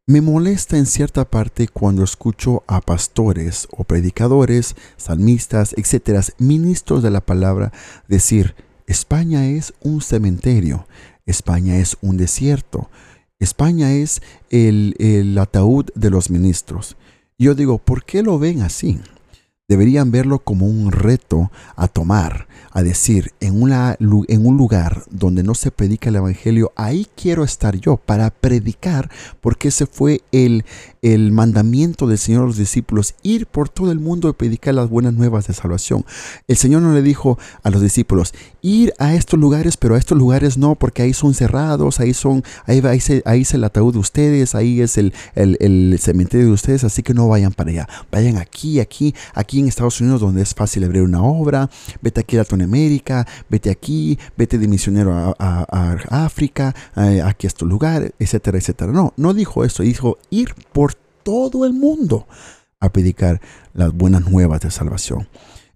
me 0.04 0.20
molesta 0.20 0.76
en 0.76 0.86
cierta 0.86 1.24
parte 1.24 1.68
cuando 1.68 2.02
escucho 2.02 2.64
a 2.66 2.80
pastores 2.80 3.68
o 3.70 3.84
predicadores, 3.84 4.74
salmistas, 4.96 5.76
etcétera, 5.78 6.22
ministros 6.38 7.04
de 7.04 7.12
la 7.12 7.20
palabra 7.20 7.72
decir, 8.08 8.56
España 8.88 9.48
es 9.48 9.74
un 9.80 10.00
cementerio, 10.00 10.88
España 11.24 11.76
es 11.76 11.96
un 12.00 12.16
desierto, 12.16 12.90
España 13.38 13.92
es 13.92 14.22
el, 14.50 14.96
el 14.98 15.38
ataúd 15.38 15.86
de 15.94 16.10
los 16.10 16.30
ministros. 16.30 16.96
Yo 17.38 17.54
digo, 17.54 17.78
¿por 17.78 18.04
qué 18.04 18.24
lo 18.24 18.40
ven 18.40 18.62
así? 18.62 19.00
Deberían 19.72 20.10
verlo 20.10 20.38
como 20.40 20.66
un 20.66 20.92
reto 20.92 21.50
a 21.76 21.88
tomar, 21.88 22.46
a 22.72 22.82
decir, 22.82 23.32
en, 23.40 23.62
un 23.62 24.56
lugar 24.58 25.04
donde 25.10 25.42
no 25.42 25.54
se 25.54 25.70
predica 25.70 26.10
el 26.10 26.16
Evangelio, 26.16 26.72
ahí 26.76 27.06
quiero 27.16 27.42
estar 27.42 27.76
yo 27.76 27.96
para 27.96 28.28
predicar, 28.28 29.10
porque 29.40 29.68
ese 29.68 29.86
fue 29.86 30.20
el, 30.30 30.66
el 31.00 31.32
mandamiento 31.32 32.06
del 32.06 32.18
Señor 32.18 32.42
a 32.42 32.46
los 32.48 32.58
discípulos, 32.58 33.14
ir 33.22 33.46
por 33.46 33.70
todo 33.70 33.92
el 33.92 33.98
mundo 33.98 34.28
y 34.28 34.34
predicar 34.34 34.74
las 34.74 34.90
buenas 34.90 35.14
nuevas 35.14 35.46
de 35.46 35.54
salvación. 35.54 36.04
El 36.48 36.58
Señor 36.58 36.82
no 36.82 36.92
le 36.92 37.00
dijo 37.00 37.38
a 37.62 37.70
los 37.70 37.80
discípulos, 37.80 38.34
ir 38.60 38.92
a 38.98 39.14
estos 39.14 39.40
lugares, 39.40 39.78
pero 39.78 39.94
a 39.94 39.98
estos 39.98 40.18
lugares 40.18 40.58
no, 40.58 40.74
porque 40.74 41.02
ahí 41.02 41.14
son 41.14 41.32
cerrados, 41.32 41.98
ahí 41.98 42.12
son, 42.12 42.44
ahí, 42.66 42.82
ahí, 42.84 43.00
ahí 43.24 43.40
es 43.40 43.54
el 43.54 43.64
ataúd 43.64 43.94
de 43.94 44.00
ustedes, 44.00 44.54
ahí 44.54 44.82
es 44.82 44.98
el, 44.98 45.14
el, 45.34 45.98
cementerio 45.98 46.46
de 46.46 46.52
ustedes, 46.52 46.84
así 46.84 47.02
que 47.02 47.14
no 47.14 47.26
vayan 47.28 47.52
para 47.52 47.70
allá. 47.70 47.88
Vayan 48.10 48.36
aquí, 48.36 48.80
aquí, 48.80 49.14
aquí 49.34 49.61
en 49.62 49.68
Estados 49.68 50.00
Unidos, 50.00 50.20
donde 50.20 50.42
es 50.42 50.54
fácil 50.54 50.84
abrir 50.84 51.02
una 51.02 51.22
obra, 51.22 51.70
vete 52.00 52.20
aquí 52.20 52.36
a 52.36 52.40
Latinoamérica, 52.40 53.26
vete 53.48 53.70
aquí, 53.70 54.18
vete 54.36 54.58
de 54.58 54.68
misionero 54.68 55.34
a, 55.38 56.24
África, 56.24 56.74
aquí 56.94 57.46
a 57.46 57.48
estos 57.48 57.68
lugares, 57.68 58.12
etcétera, 58.18 58.58
etcétera. 58.58 58.92
No, 58.92 59.12
no 59.16 59.34
dijo 59.34 59.64
eso, 59.64 59.82
dijo 59.82 60.18
ir 60.30 60.54
por 60.72 60.94
todo 61.22 61.64
el 61.64 61.72
mundo 61.72 62.26
a 62.80 62.88
predicar 62.90 63.40
las 63.74 63.92
buenas 63.92 64.28
nuevas 64.28 64.60
de 64.60 64.70
salvación. 64.70 65.28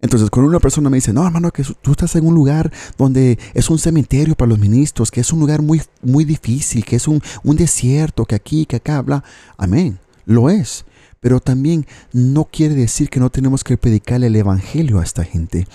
Entonces, 0.02 0.28
cuando 0.28 0.50
una 0.50 0.60
persona 0.60 0.90
me 0.90 0.98
dice, 0.98 1.12
no, 1.12 1.26
hermano, 1.26 1.50
que 1.50 1.64
tú 1.82 1.92
estás 1.92 2.14
en 2.16 2.26
un 2.26 2.34
lugar 2.34 2.70
donde 2.98 3.38
es 3.54 3.70
un 3.70 3.78
cementerio 3.78 4.34
para 4.34 4.50
los 4.50 4.58
ministros, 4.58 5.10
que 5.10 5.20
es 5.20 5.32
un 5.32 5.40
lugar 5.40 5.62
muy, 5.62 5.80
muy 6.02 6.24
difícil, 6.24 6.84
que 6.84 6.96
es 6.96 7.08
un, 7.08 7.22
un 7.42 7.56
desierto, 7.56 8.24
que 8.24 8.34
aquí, 8.34 8.66
que 8.66 8.76
acá, 8.76 8.98
habla. 8.98 9.24
Amén, 9.56 9.98
lo 10.26 10.50
es. 10.50 10.84
Pero 11.20 11.40
también 11.40 11.86
no 12.12 12.44
quiere 12.44 12.74
decir 12.74 13.08
que 13.08 13.20
no 13.20 13.30
tenemos 13.30 13.64
que 13.64 13.76
predicarle 13.76 14.28
el 14.28 14.36
evangelio 14.36 15.00
a 15.00 15.04
esta 15.04 15.24
gente. 15.24 15.66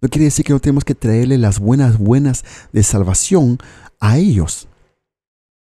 No 0.00 0.08
quiere 0.08 0.26
decir 0.26 0.44
que 0.44 0.52
no 0.52 0.60
tenemos 0.60 0.84
que 0.84 0.94
traerle 0.94 1.38
las 1.38 1.58
buenas, 1.58 1.98
buenas 1.98 2.44
de 2.72 2.82
salvación 2.82 3.58
a 4.00 4.18
ellos. 4.18 4.68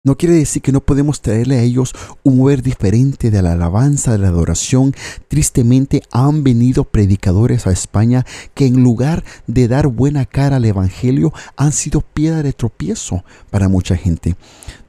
No 0.03 0.17
quiere 0.17 0.33
decir 0.33 0.63
que 0.63 0.71
no 0.71 0.81
podemos 0.81 1.21
traerle 1.21 1.59
a 1.59 1.61
ellos 1.61 1.93
un 2.23 2.37
mover 2.37 2.63
diferente 2.63 3.29
de 3.29 3.39
la 3.43 3.51
alabanza, 3.51 4.13
de 4.13 4.17
la 4.17 4.29
adoración. 4.29 4.95
Tristemente 5.27 6.01
han 6.11 6.43
venido 6.43 6.85
predicadores 6.85 7.67
a 7.67 7.71
España 7.71 8.25
que 8.55 8.65
en 8.65 8.81
lugar 8.81 9.23
de 9.45 9.67
dar 9.67 9.85
buena 9.85 10.25
cara 10.25 10.55
al 10.55 10.65
Evangelio 10.65 11.33
han 11.55 11.71
sido 11.71 12.01
piedra 12.01 12.41
de 12.41 12.53
tropiezo 12.53 13.23
para 13.51 13.69
mucha 13.69 13.95
gente. 13.95 14.37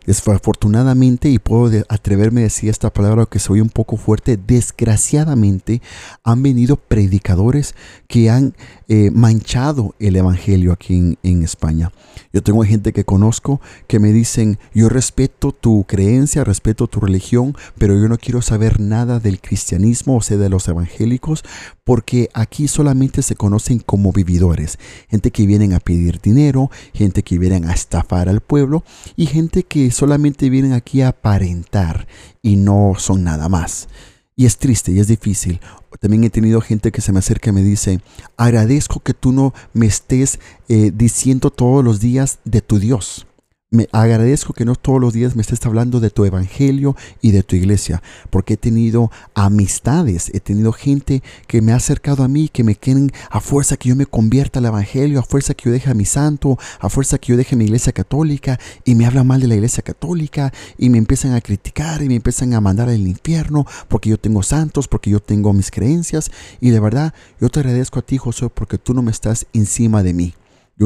Desafortunadamente, 0.06 1.30
y 1.30 1.38
puedo 1.38 1.85
atreverme 1.88 2.40
a 2.40 2.44
decir 2.44 2.71
esta 2.71 2.92
palabra 2.92 3.26
que 3.26 3.38
se 3.38 3.52
oye 3.52 3.62
un 3.62 3.68
poco 3.68 3.97
fuerte, 3.97 4.37
desgraciadamente 4.37 5.80
han 6.25 6.42
venido 6.42 6.76
predicadores 6.76 7.75
que 8.09 8.30
han 8.30 8.54
eh, 8.88 9.11
manchado 9.12 9.94
el 10.00 10.16
Evangelio 10.16 10.73
aquí 10.73 10.94
en, 10.94 11.18
en, 11.23 11.42
España. 11.44 11.92
Yo 12.32 12.42
tengo 12.42 12.64
gente 12.64 12.92
que 12.92 13.04
conozco 13.04 13.61
que 13.87 14.00
me 14.00 14.12
dicen, 14.12 14.59
yo 14.75 14.88
respeto 14.88 15.52
tu 15.52 15.85
creencia, 15.85 16.44
respeto 16.44 16.88
tu 16.88 17.00
religión, 17.00 17.56
pero 17.78 17.99
yo 17.99 18.09
no 18.09 18.18
quiero 18.18 18.42
saber 18.42 18.80
nada 18.80 19.21
del 19.21 19.40
cristianismo, 19.40 20.16
o 20.16 20.21
sea, 20.21 20.37
de 20.37 20.49
los 20.49 20.66
evangélicos, 20.68 21.44
porque 21.85 22.28
aquí 22.35 22.68
solamente 22.68 23.23
se 23.23 23.37
conocen 23.37 23.78
como 23.78 24.12
vividores. 24.12 24.78
Gente 25.09 25.30
que 25.30 25.47
vienen 25.47 25.73
a 25.73 25.80
pedir 25.80 26.21
dinero, 26.21 26.71
gente 26.92 27.23
que 27.23 27.38
vienen 27.38 27.64
a 27.64 27.73
estafar 27.73 28.28
al 28.28 28.40
pueblo 28.40 28.85
y 29.16 29.26
gente 29.26 29.62
que 29.62 29.92
solamente 29.93 30.51
vienen 30.51 30.73
aquí 30.73 31.03
a 31.03 31.09
aparentar 31.09 32.07
y 32.43 32.57
no 32.57 32.95
son 32.99 33.25
nada 33.25 33.49
más. 33.49 33.89
Y 34.35 34.47
es 34.47 34.59
triste 34.59 34.93
y 34.93 34.99
es 34.99 35.09
difícil. 35.09 35.61
También 36.01 36.25
he 36.25 36.31
tenido 36.31 36.61
gente 36.61 36.91
que 36.91 37.01
se 37.01 37.13
me 37.13 37.19
acerca 37.19 37.51
y 37.51 37.53
me 37.53 37.63
dice, 37.63 38.01
agradezco 38.37 39.01
que 39.01 39.15
tú 39.15 39.33
no 39.33 39.55
me 39.73 39.87
estés 39.87 40.41
eh, 40.69 40.91
diciendo 40.95 41.51
todos 41.51 41.85
los 41.85 42.01
días 42.01 42.41
de 42.45 42.61
tu 42.61 42.79
Dios. 42.79 43.27
Me 43.75 43.88
agradezco 43.91 44.52
que 44.52 44.67
no 44.67 44.75
todos 44.75 45.00
los 45.00 45.14
días 45.14 45.35
me 45.35 45.41
estés 45.41 45.64
hablando 45.64 45.99
de 45.99 46.11
tu 46.11 46.26
evangelio 46.26 46.95
y 47.23 47.31
de 47.31 47.43
tu 47.43 47.57
iglesia, 47.57 48.02
porque 48.29 48.52
he 48.52 48.57
tenido 48.59 49.11
amistades, 49.35 50.31
he 50.35 50.41
tenido 50.41 50.75
gente 50.75 51.23
que 51.47 51.62
me 51.62 51.73
ha 51.73 51.76
acercado 51.76 52.23
a 52.23 52.29
mí, 52.29 52.50
que 52.50 52.64
me 52.64 52.76
quieren 52.76 53.11
a 53.31 53.41
fuerza 53.41 53.79
que 53.79 53.88
yo 53.88 53.97
me 53.97 54.05
convierta 54.05 54.59
al 54.59 54.67
evangelio, 54.67 55.21
a 55.21 55.23
fuerza 55.23 55.55
que 55.55 55.71
yo 55.71 55.73
deje 55.73 55.91
a 55.91 55.95
mi 55.95 56.05
santo, 56.05 56.59
a 56.81 56.91
fuerza 56.91 57.17
que 57.17 57.29
yo 57.29 57.38
deje 57.38 57.57
mi 57.57 57.64
iglesia 57.64 57.95
católica 57.95 58.61
y 58.85 58.95
me 58.95 59.07
hablan 59.07 59.26
mal 59.26 59.41
de 59.41 59.49
la 59.49 59.55
iglesia 59.55 59.83
católica 59.83 60.52
y 60.76 60.91
me 60.91 60.99
empiezan 60.99 61.33
a 61.33 61.41
criticar 61.41 62.02
y 62.02 62.09
me 62.09 62.17
empiezan 62.17 62.52
a 62.52 62.61
mandar 62.61 62.91
al 62.91 63.07
infierno 63.07 63.64
porque 63.88 64.11
yo 64.11 64.19
tengo 64.19 64.43
santos, 64.43 64.87
porque 64.87 65.09
yo 65.09 65.21
tengo 65.21 65.55
mis 65.55 65.71
creencias 65.71 66.31
y 66.61 66.69
de 66.69 66.81
verdad 66.81 67.14
yo 67.41 67.49
te 67.49 67.61
agradezco 67.61 68.00
a 68.00 68.02
ti 68.02 68.19
José 68.19 68.50
porque 68.50 68.76
tú 68.76 68.93
no 68.93 69.00
me 69.00 69.11
estás 69.11 69.47
encima 69.55 70.02
de 70.02 70.12
mí. 70.12 70.35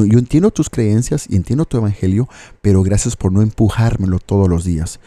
Yo, 0.05 0.19
entiendo 0.19 0.50
tus 0.50 0.69
creencias 0.69 1.26
y 1.29 1.37
entiendo 1.37 1.65
tu 1.65 1.76
evangelio, 1.79 2.29
pero 2.61 2.83
gracias 2.83 3.17
por 3.17 3.33
no 3.33 3.43
empujármelo 3.43 4.19
todos 4.19 4.49
los 4.49 4.65
días. 4.65 5.00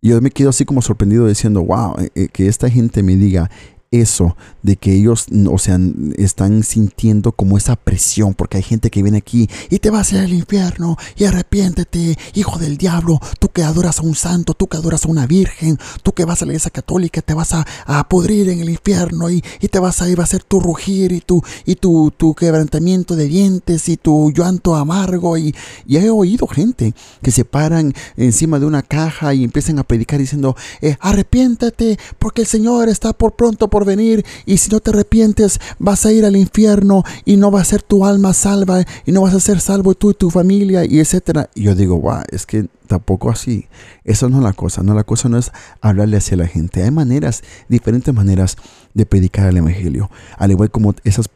Y 0.00 0.10
yo 0.10 0.20
me 0.20 0.30
quedo 0.30 0.50
así 0.50 0.64
como 0.64 0.82
sorprendido 0.82 1.26
diciendo, 1.26 1.62
wow, 1.64 1.96
eh, 1.98 2.10
eh, 2.14 2.28
que 2.28 2.46
esta 2.48 2.70
gente 2.70 3.02
me 3.02 3.16
diga, 3.16 3.50
eso 3.90 4.36
de 4.62 4.76
que 4.76 4.94
ellos, 4.94 5.26
o 5.50 5.58
sea, 5.58 5.78
están 6.16 6.62
sintiendo 6.62 7.32
como 7.32 7.56
esa 7.56 7.76
presión, 7.76 8.34
porque 8.34 8.58
hay 8.58 8.62
gente 8.62 8.90
que 8.90 9.02
viene 9.02 9.18
aquí 9.18 9.48
y 9.70 9.78
te 9.78 9.90
va 9.90 9.98
a 9.98 10.00
hacer 10.00 10.24
el 10.24 10.34
infierno 10.34 10.96
y 11.16 11.24
arrepiéntete, 11.24 12.18
hijo 12.34 12.58
del 12.58 12.76
diablo, 12.76 13.20
tú 13.38 13.48
que 13.48 13.62
adoras 13.62 14.00
a 14.00 14.02
un 14.02 14.14
santo, 14.14 14.54
tú 14.54 14.66
que 14.66 14.76
adoras 14.76 15.04
a 15.04 15.08
una 15.08 15.26
virgen, 15.26 15.78
tú 16.02 16.12
que 16.12 16.24
vas 16.24 16.42
a 16.42 16.46
la 16.46 16.52
iglesia 16.52 16.70
católica, 16.70 17.22
te 17.22 17.34
vas 17.34 17.54
a, 17.54 17.66
a 17.86 18.08
pudrir 18.08 18.48
en 18.48 18.60
el 18.60 18.70
infierno 18.70 19.30
y, 19.30 19.42
y, 19.60 19.68
te 19.68 19.78
vas 19.78 20.02
a 20.02 20.08
ir 20.08 20.20
a 20.20 20.24
hacer 20.24 20.42
tu 20.42 20.60
rugir 20.60 21.12
y 21.12 21.20
tu, 21.20 21.42
y 21.64 21.76
tu, 21.76 22.12
tu 22.16 22.34
quebrantamiento 22.34 23.16
de 23.16 23.26
dientes 23.26 23.88
y 23.88 23.96
tu 23.96 24.32
llanto 24.32 24.74
amargo. 24.74 25.36
Y, 25.38 25.54
he 25.88 26.10
oído 26.10 26.46
gente 26.46 26.94
que 27.22 27.30
se 27.30 27.44
paran 27.44 27.94
encima 28.16 28.58
de 28.58 28.66
una 28.66 28.82
caja 28.82 29.32
y 29.32 29.44
empiezan 29.44 29.78
a 29.78 29.82
predicar 29.82 30.20
diciendo, 30.20 30.54
eh, 30.82 30.96
arrepiéntete 31.00 31.98
porque 32.18 32.42
el 32.42 32.46
Señor 32.46 32.88
está 32.88 33.12
por 33.12 33.34
pronto 33.34 33.68
venir 33.84 34.24
y 34.44 34.58
si 34.58 34.70
no 34.70 34.80
te 34.80 34.90
arrepientes 34.90 35.60
vas 35.78 36.06
a 36.06 36.12
ir 36.12 36.24
al 36.24 36.36
infierno 36.36 37.04
y 37.24 37.36
no 37.36 37.50
va 37.50 37.60
a 37.60 37.64
ser 37.64 37.82
tu 37.82 38.04
alma 38.04 38.32
salva 38.32 38.84
y 39.04 39.12
no 39.12 39.22
vas 39.22 39.34
a 39.34 39.40
ser 39.40 39.60
salvo 39.60 39.94
tú 39.94 40.10
y 40.10 40.14
tu 40.14 40.30
familia 40.30 40.84
y 40.84 41.00
etcétera. 41.00 41.50
Y 41.54 41.64
yo 41.64 41.74
digo, 41.74 42.00
wow, 42.00 42.22
es 42.30 42.46
que 42.46 42.66
tampoco 42.86 43.30
así. 43.30 43.66
Eso 44.04 44.28
no 44.28 44.38
es 44.38 44.44
la 44.44 44.52
cosa, 44.52 44.82
no 44.82 44.94
la 44.94 45.04
cosa 45.04 45.28
no 45.28 45.38
es 45.38 45.52
hablarle 45.80 46.16
hacia 46.16 46.36
la 46.36 46.46
gente. 46.46 46.82
Hay 46.82 46.90
maneras, 46.90 47.42
diferentes 47.68 48.14
maneras 48.14 48.56
de 48.94 49.06
predicar 49.06 49.48
el 49.48 49.56
evangelio, 49.58 50.10
al 50.38 50.52
igual 50.52 50.70
como 50.70 50.94
esas 51.04 51.28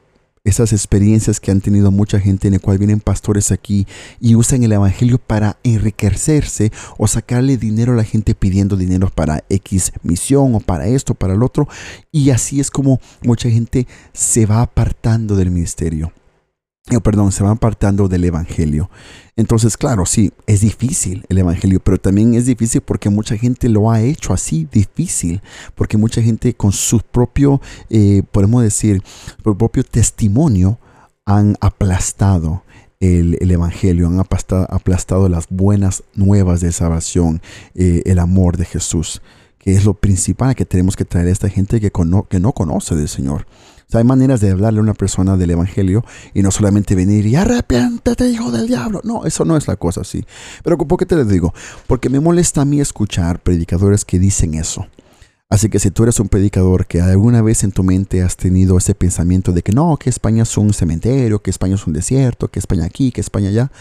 esas 0.45 0.73
experiencias 0.73 1.41
que 1.41 1.51
han 1.51 1.61
tenido 1.61 1.91
mucha 1.91 2.19
gente 2.19 2.49
en 2.49 2.55
el 2.55 2.61
cual 2.61 2.79
vienen 2.79 3.01
pastores 3.01 3.53
aquí 3.53 3.87
y 4.21 4.35
usan 4.35 4.63
el 4.63 4.73
evangelio 4.73 5.19
para 5.19 5.59
enriquecerse 5.63 6.73
o 6.99 7.07
sacarle 7.07 7.57
dinero 7.57 7.93
a 7.93 7.97
la 7.97 8.05
gente 8.05 8.35
pidiendo 8.35 8.77
dinero 8.77 9.11
para 9.15 9.45
X 9.49 9.93
misión 10.03 10.55
o 10.55 10.61
para 10.61 10.87
esto, 10.87 11.15
para 11.15 11.35
el 11.35 11.43
otro. 11.43 11.69
Y 12.11 12.31
así 12.31 12.61
es 12.61 12.71
como 12.71 13.01
mucha 13.23 13.51
gente 13.51 13.87
se 14.13 14.47
va 14.47 14.63
apartando 14.63 15.37
del 15.37 15.51
ministerio. 15.51 16.13
Oh, 16.97 17.01
perdón, 17.01 17.31
se 17.31 17.45
va 17.45 17.51
apartando 17.51 18.09
del 18.09 18.25
Evangelio. 18.25 18.91
Entonces, 19.37 19.77
claro, 19.77 20.07
sí, 20.07 20.33
es 20.47 20.61
difícil 20.61 21.25
el 21.29 21.39
Evangelio, 21.39 21.81
pero 21.81 21.99
también 21.99 22.35
es 22.35 22.47
difícil 22.47 22.81
porque 22.81 23.11
mucha 23.11 23.37
gente 23.37 23.69
lo 23.69 23.91
ha 23.91 24.01
hecho 24.01 24.33
así, 24.33 24.67
difícil, 24.71 25.41
porque 25.75 25.97
mucha 25.97 26.21
gente 26.21 26.53
con 26.55 26.73
su 26.73 27.01
propio, 27.01 27.61
eh, 27.91 28.23
podemos 28.33 28.63
decir, 28.63 29.03
su 29.43 29.57
propio 29.57 29.85
testimonio 29.85 30.79
han 31.25 31.57
aplastado 31.61 32.65
el, 32.99 33.51
Evangelio, 33.51 34.09
han 34.09 34.19
aplastado, 34.19 34.67
aplastado, 34.69 35.29
las 35.29 35.49
buenas 35.49 36.03
nuevas 36.15 36.61
de 36.61 36.73
salvación, 36.73 37.41
eh, 37.75 38.03
el 38.05 38.19
amor 38.19 38.57
de 38.57 38.67
Jesús, 38.67 39.23
que 39.61 39.73
es 39.73 39.85
lo 39.85 39.95
principal 39.95 40.57
que 40.57 40.65
tenemos 40.65 40.97
que 40.97 41.05
traer 41.05 41.29
a 41.29 41.31
esta 41.31 41.49
gente 41.49 41.81
que, 41.81 41.93
que 42.29 42.41
no 42.41 42.53
conoce 42.53 42.97
del 42.97 43.09
Señor 43.09 43.47
hay 43.99 44.05
maneras 44.05 44.41
de 44.41 44.51
hablarle 44.51 44.79
a 44.79 44.83
una 44.83 44.95
persona 44.95 45.37
del 45.37 45.51
Evangelio 45.51 46.05
y 46.35 46.43
no 46.43 46.51
solamente 46.51 46.95
venir 46.95 47.27
y 47.27 47.37
arrepiéntete, 47.37 48.29
hijo 48.29 48.51
del 48.51 48.69
diablo. 48.69 49.01
No, 49.05 49.25
eso 49.25 49.45
no 49.45 49.57
es 49.57 49.67
la 49.67 49.77
cosa 49.77 50.03
así. 50.03 50.25
Pero 50.63 50.79
¿por 50.79 50.99
qué 50.99 51.07
te 51.07 51.17
lo 51.17 51.25
digo? 51.25 51.53
Porque 51.87 52.09
me 52.09 52.21
molesta 52.21 52.63
a 52.63 52.65
mí 52.65 52.81
escuchar 52.81 53.41
predicadores 53.41 54.05
que 54.05 54.19
dicen 54.19 54.55
eso. 54.55 54.87
Así 55.49 55.69
que 55.69 55.81
si 55.81 55.91
tú 55.91 56.05
eres 56.05 56.21
un 56.21 56.29
predicador 56.29 56.87
que 56.87 57.01
alguna 57.01 57.43
vez 57.43 57.65
en 57.65 57.73
tu 57.73 57.83
mente 57.83 58.23
has 58.23 58.37
tenido 58.37 58.79
ese 58.79 58.95
pensamiento 58.95 59.53
de 59.53 59.63
que 59.63 59.73
no, 59.73 59.97
que 59.97 60.09
España 60.09 60.45
es 60.45 60.57
un 60.57 60.73
cementerio, 60.73 61.43
que 61.43 61.51
España 61.51 61.75
es 61.75 61.87
un 61.89 61.93
desierto, 61.93 62.49
que 62.49 62.61
España 62.61 62.85
aquí, 62.85 63.11
que 63.11 63.21
España 63.21 63.49
allá, 63.49 63.73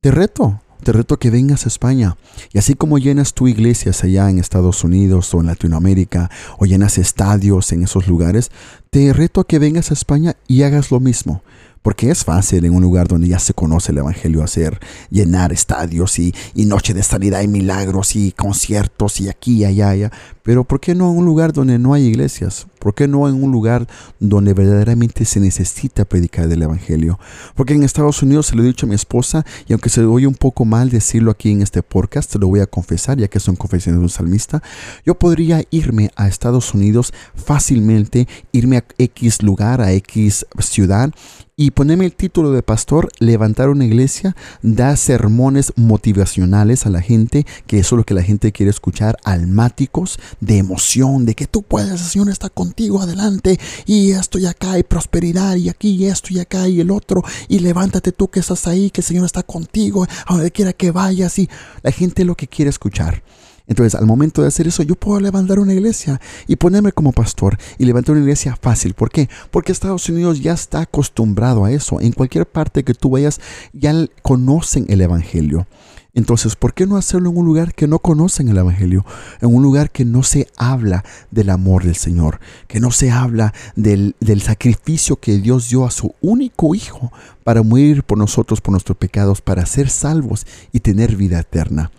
te 0.00 0.12
reto 0.12 0.60
te 0.80 0.92
reto 0.92 1.18
que 1.18 1.30
vengas 1.30 1.64
a 1.64 1.68
España. 1.68 2.16
Y 2.52 2.58
así 2.58 2.74
como 2.74 2.98
llenas 2.98 3.34
tu 3.34 3.48
iglesias 3.48 4.02
allá 4.04 4.30
en 4.30 4.38
Estados 4.38 4.84
Unidos 4.84 5.32
o 5.34 5.40
en 5.40 5.46
Latinoamérica, 5.46 6.30
o 6.58 6.66
llenas 6.66 6.98
estadios 6.98 7.72
en 7.72 7.82
esos 7.84 8.06
lugares, 8.06 8.50
te 8.90 9.12
reto 9.12 9.40
a 9.40 9.46
que 9.46 9.58
vengas 9.58 9.90
a 9.90 9.94
España 9.94 10.36
y 10.48 10.62
hagas 10.62 10.90
lo 10.90 11.00
mismo. 11.00 11.42
Porque 11.82 12.10
es 12.10 12.24
fácil 12.24 12.66
en 12.66 12.74
un 12.74 12.82
lugar 12.82 13.08
donde 13.08 13.28
ya 13.28 13.38
se 13.38 13.54
conoce 13.54 13.92
el 13.92 13.98
Evangelio 13.98 14.42
hacer, 14.42 14.78
llenar 15.08 15.50
estadios 15.50 16.18
y, 16.18 16.34
y 16.54 16.66
noche 16.66 16.92
de 16.92 17.02
sanidad 17.02 17.40
y 17.40 17.48
milagros 17.48 18.16
y 18.16 18.32
conciertos 18.32 19.20
y 19.20 19.30
aquí 19.30 19.64
allá, 19.64 19.88
allá. 19.88 20.12
Pero 20.42 20.64
¿por 20.64 20.80
qué 20.80 20.94
no 20.94 21.10
en 21.10 21.18
un 21.18 21.24
lugar 21.24 21.52
donde 21.52 21.78
no 21.78 21.94
hay 21.94 22.06
iglesias? 22.06 22.66
¿Por 22.78 22.94
qué 22.94 23.06
no 23.06 23.28
en 23.28 23.42
un 23.42 23.52
lugar 23.52 23.86
donde 24.18 24.54
verdaderamente 24.54 25.24
se 25.24 25.38
necesita 25.38 26.04
predicar 26.04 26.48
del 26.48 26.62
Evangelio? 26.62 27.18
Porque 27.54 27.74
en 27.74 27.82
Estados 27.82 28.22
Unidos 28.22 28.46
se 28.46 28.56
lo 28.56 28.62
he 28.62 28.66
dicho 28.66 28.86
a 28.86 28.88
mi 28.88 28.94
esposa 28.94 29.44
y 29.68 29.72
aunque 29.72 29.90
se 29.90 30.02
oye 30.04 30.26
un 30.26 30.34
poco 30.34 30.64
mal 30.64 30.90
decirlo 30.90 31.30
aquí 31.30 31.50
en 31.50 31.62
este 31.62 31.82
podcast, 31.82 32.32
te 32.32 32.38
lo 32.38 32.48
voy 32.48 32.60
a 32.60 32.66
confesar 32.66 33.18
ya 33.18 33.28
que 33.28 33.40
son 33.40 33.56
confesiones 33.56 34.00
de 34.00 34.04
un 34.04 34.08
salmista, 34.08 34.62
yo 35.04 35.14
podría 35.14 35.62
irme 35.70 36.10
a 36.16 36.26
Estados 36.26 36.72
Unidos 36.74 37.12
fácilmente, 37.34 38.26
irme 38.52 38.78
a 38.78 38.84
X 38.98 39.42
lugar, 39.42 39.80
a 39.80 39.92
X 39.92 40.46
ciudad 40.58 41.12
y 41.60 41.72
ponerme 41.72 42.06
el 42.06 42.14
título 42.14 42.52
de 42.52 42.62
pastor, 42.62 43.10
levantar 43.18 43.68
una 43.68 43.84
iglesia, 43.84 44.34
dar 44.62 44.96
sermones 44.96 45.74
motivacionales 45.76 46.86
a 46.86 46.88
la 46.88 47.02
gente, 47.02 47.44
que 47.66 47.78
eso 47.78 47.96
es 47.96 47.98
lo 47.98 48.04
que 48.04 48.14
la 48.14 48.22
gente 48.22 48.50
quiere 48.50 48.70
escuchar, 48.70 49.18
almáticos, 49.24 50.18
de 50.40 50.58
emoción, 50.58 51.26
de 51.26 51.34
que 51.34 51.46
tú 51.46 51.62
puedes, 51.62 51.90
el 51.90 51.98
Señor 51.98 52.30
está 52.30 52.48
contigo, 52.48 53.00
adelante, 53.00 53.58
y 53.86 54.12
esto 54.12 54.38
y 54.38 54.46
acá, 54.46 54.78
y 54.78 54.82
prosperidad, 54.82 55.56
y 55.56 55.68
aquí, 55.68 55.90
y 55.90 56.06
esto 56.06 56.28
y 56.30 56.40
acá, 56.40 56.68
y 56.68 56.80
el 56.80 56.90
otro, 56.90 57.22
y 57.48 57.58
levántate 57.58 58.12
tú 58.12 58.28
que 58.28 58.40
estás 58.40 58.66
ahí, 58.66 58.90
que 58.90 59.00
el 59.00 59.06
Señor 59.06 59.24
está 59.26 59.42
contigo, 59.42 60.06
a 60.26 60.34
donde 60.34 60.50
quiera 60.50 60.72
que 60.72 60.90
vayas, 60.90 61.38
y 61.38 61.48
la 61.82 61.92
gente 61.92 62.24
lo 62.24 62.34
que 62.34 62.48
quiere 62.48 62.70
escuchar. 62.70 63.22
Entonces, 63.70 63.94
al 63.94 64.04
momento 64.04 64.42
de 64.42 64.48
hacer 64.48 64.66
eso, 64.66 64.82
yo 64.82 64.96
puedo 64.96 65.20
levantar 65.20 65.60
una 65.60 65.72
iglesia 65.72 66.20
y 66.48 66.56
ponerme 66.56 66.90
como 66.90 67.12
pastor 67.12 67.56
y 67.78 67.84
levantar 67.84 68.16
una 68.16 68.22
iglesia 68.22 68.58
fácil. 68.60 68.94
¿Por 68.94 69.10
qué? 69.10 69.28
Porque 69.52 69.70
Estados 69.70 70.08
Unidos 70.08 70.40
ya 70.40 70.54
está 70.54 70.80
acostumbrado 70.80 71.64
a 71.64 71.70
eso. 71.70 72.00
En 72.00 72.10
cualquier 72.10 72.46
parte 72.46 72.82
que 72.82 72.94
tú 72.94 73.10
vayas, 73.10 73.40
ya 73.72 73.94
conocen 74.22 74.86
el 74.88 75.02
Evangelio. 75.02 75.68
Entonces, 76.14 76.56
¿por 76.56 76.74
qué 76.74 76.86
no 76.86 76.96
hacerlo 76.96 77.30
en 77.30 77.36
un 77.36 77.46
lugar 77.46 77.74
que 77.74 77.86
no 77.86 78.00
conocen 78.00 78.48
el 78.48 78.58
Evangelio? 78.58 79.04
En 79.40 79.54
un 79.54 79.62
lugar 79.62 79.90
que 79.90 80.04
no 80.04 80.22
se 80.22 80.48
habla 80.56 81.04
del 81.30 81.50
amor 81.50 81.84
del 81.84 81.96
Señor, 81.96 82.40
que 82.66 82.80
no 82.80 82.90
se 82.90 83.10
habla 83.10 83.54
del, 83.76 84.16
del, 84.20 84.42
sacrificio 84.42 85.16
que 85.16 85.38
Dios 85.38 85.68
dio 85.68 85.84
a 85.84 85.90
su 85.90 86.14
único 86.20 86.74
Hijo 86.74 87.12
para 87.44 87.62
morir 87.62 88.02
por 88.02 88.18
nosotros, 88.18 88.60
por 88.60 88.72
nuestros 88.72 88.98
pecados, 88.98 89.40
para 89.40 89.66
ser 89.66 89.88
salvos 89.88 90.46
y 90.72 90.80
tener 90.80 91.16
vida 91.16 91.40
eterna. 91.40 91.90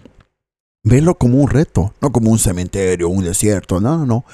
Velo 0.84 1.16
como 1.16 1.38
un 1.38 1.50
reto, 1.50 1.94
no 2.02 2.12
como 2.12 2.32
un 2.32 2.40
cementerio, 2.40 3.08
un 3.10 3.24
desierto, 3.24 3.80
no, 3.80 3.98
no, 4.00 4.06
no. 4.06 4.26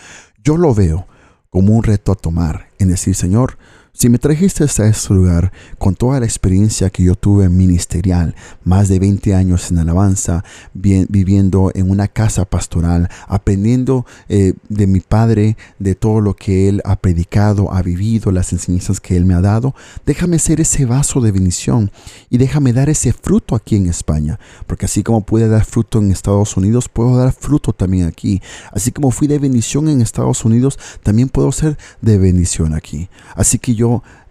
Yo 0.43 0.57
lo 0.57 0.73
veo 0.73 1.07
como 1.49 1.75
un 1.75 1.83
reto 1.83 2.11
a 2.11 2.15
tomar, 2.15 2.69
en 2.79 2.87
decir, 2.89 3.15
Señor, 3.15 3.57
si 3.97 4.09
me 4.09 4.19
trajiste 4.19 4.63
a 4.63 4.67
este 4.67 5.11
lugar 5.11 5.51
con 5.79 5.95
toda 5.95 6.19
la 6.19 6.27
experiencia 6.27 6.91
que 6.91 7.01
yo 7.01 7.15
tuve 7.15 7.49
ministerial, 7.49 8.35
más 8.63 8.89
de 8.89 8.99
20 8.99 9.33
años 9.33 9.71
en 9.71 9.79
alabanza, 9.79 10.43
viviendo 10.75 11.71
en 11.73 11.89
una 11.89 12.07
casa 12.07 12.45
pastoral, 12.45 13.09
aprendiendo 13.27 14.05
eh, 14.29 14.53
de 14.69 14.85
mi 14.85 14.99
padre, 14.99 15.57
de 15.79 15.95
todo 15.95 16.21
lo 16.21 16.35
que 16.35 16.69
él 16.69 16.83
ha 16.85 16.95
predicado, 16.97 17.73
ha 17.73 17.81
vivido, 17.81 18.31
las 18.31 18.53
enseñanzas 18.53 19.01
que 19.01 19.17
él 19.17 19.25
me 19.25 19.33
ha 19.33 19.41
dado, 19.41 19.73
déjame 20.05 20.37
ser 20.37 20.61
ese 20.61 20.85
vaso 20.85 21.19
de 21.19 21.31
bendición 21.31 21.89
y 22.29 22.37
déjame 22.37 22.73
dar 22.73 22.89
ese 22.89 23.13
fruto 23.13 23.55
aquí 23.55 23.77
en 23.77 23.87
España, 23.87 24.39
porque 24.67 24.85
así 24.85 25.01
como 25.01 25.21
pude 25.21 25.47
dar 25.47 25.65
fruto 25.65 25.97
en 25.97 26.11
Estados 26.11 26.55
Unidos, 26.55 26.87
puedo 26.87 27.17
dar 27.17 27.33
fruto 27.33 27.73
también 27.73 28.05
aquí. 28.05 28.43
Así 28.71 28.91
como 28.91 29.09
fui 29.09 29.27
de 29.27 29.39
bendición 29.39 29.89
en 29.89 30.01
Estados 30.01 30.45
Unidos, 30.45 30.77
también 31.01 31.29
puedo 31.29 31.51
ser 31.51 31.79
de 31.99 32.19
bendición 32.19 32.75
aquí. 32.75 33.09
Así 33.35 33.57
que 33.57 33.73
yo 33.73 33.86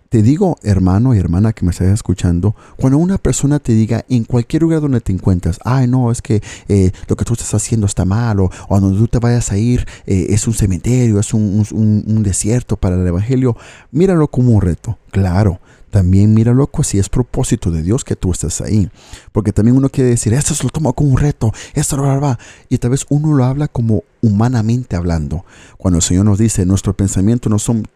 te 0.09 0.23
digo, 0.23 0.57
hermano 0.63 1.15
y 1.15 1.19
hermana 1.19 1.53
que 1.53 1.65
me 1.65 1.73
estás 1.73 1.89
escuchando, 1.89 2.55
cuando 2.77 2.99
una 2.99 3.19
persona 3.19 3.59
te 3.59 3.73
diga 3.73 4.05
en 4.09 4.25
cualquier 4.25 4.63
lugar 4.63 4.81
donde 4.81 5.01
te 5.01 5.13
encuentras, 5.13 5.59
ay, 5.65 5.89
no, 5.89 6.11
es 6.11 6.23
que 6.23 6.43
eh, 6.69 6.93
lo 7.09 7.17
que 7.17 7.25
tú 7.25 7.33
estás 7.33 7.53
haciendo 7.55 7.87
está 7.87 8.05
mal, 8.05 8.41
o, 8.41 8.51
donde 8.69 8.99
tú 8.99 9.09
te 9.09 9.19
vayas 9.19 9.51
a 9.51 9.59
ir 9.59 9.87
eh, 10.07 10.29
es 10.31 10.47
un 10.47 10.55
cementerio, 10.55 11.19
es 11.19 11.35
un, 11.35 12.23
desierto 12.23 12.77
para 12.77 12.97
el 12.97 13.07
Evangelio, 13.07 13.57
míralo 13.91 14.29
como 14.29 14.53
un 14.53 14.61
reto. 14.61 14.99
Claro, 15.11 15.61
también 15.91 16.35
míralo 16.35 16.69
si 16.83 16.99
es 16.99 17.09
propósito 17.09 17.71
de 17.71 17.83
Dios 17.83 18.05
que 18.05 18.17
tú 18.17 18.33
estés 18.33 18.61
ahí. 18.61 18.91
Porque 19.33 19.53
también 19.53 19.77
uno 19.77 19.89
quiere 19.89 20.11
decir, 20.11 20.35
esto 20.35 20.55
se 20.55 20.65
lo 20.65 20.71
toma 20.71 20.93
como 20.93 21.11
un 21.11 21.19
reto, 21.19 21.53
esto 21.75 21.97
lo 21.97 22.21
va. 22.21 22.39
Y 22.69 22.79
tal 22.79 22.91
vez 22.91 23.07
uno 23.09 23.33
lo 23.33 23.45
habla 23.45 23.69
como 23.69 24.03
humanamente 24.21 24.97
hablando. 24.97 25.45
Cuando 25.79 25.99
el 25.99 26.03
Señor 26.03 26.25
nos 26.25 26.39
dice, 26.39 26.67
nuestros 26.67 26.97
pensamientos 26.97 27.51
no 27.51 27.59
son 27.59 27.87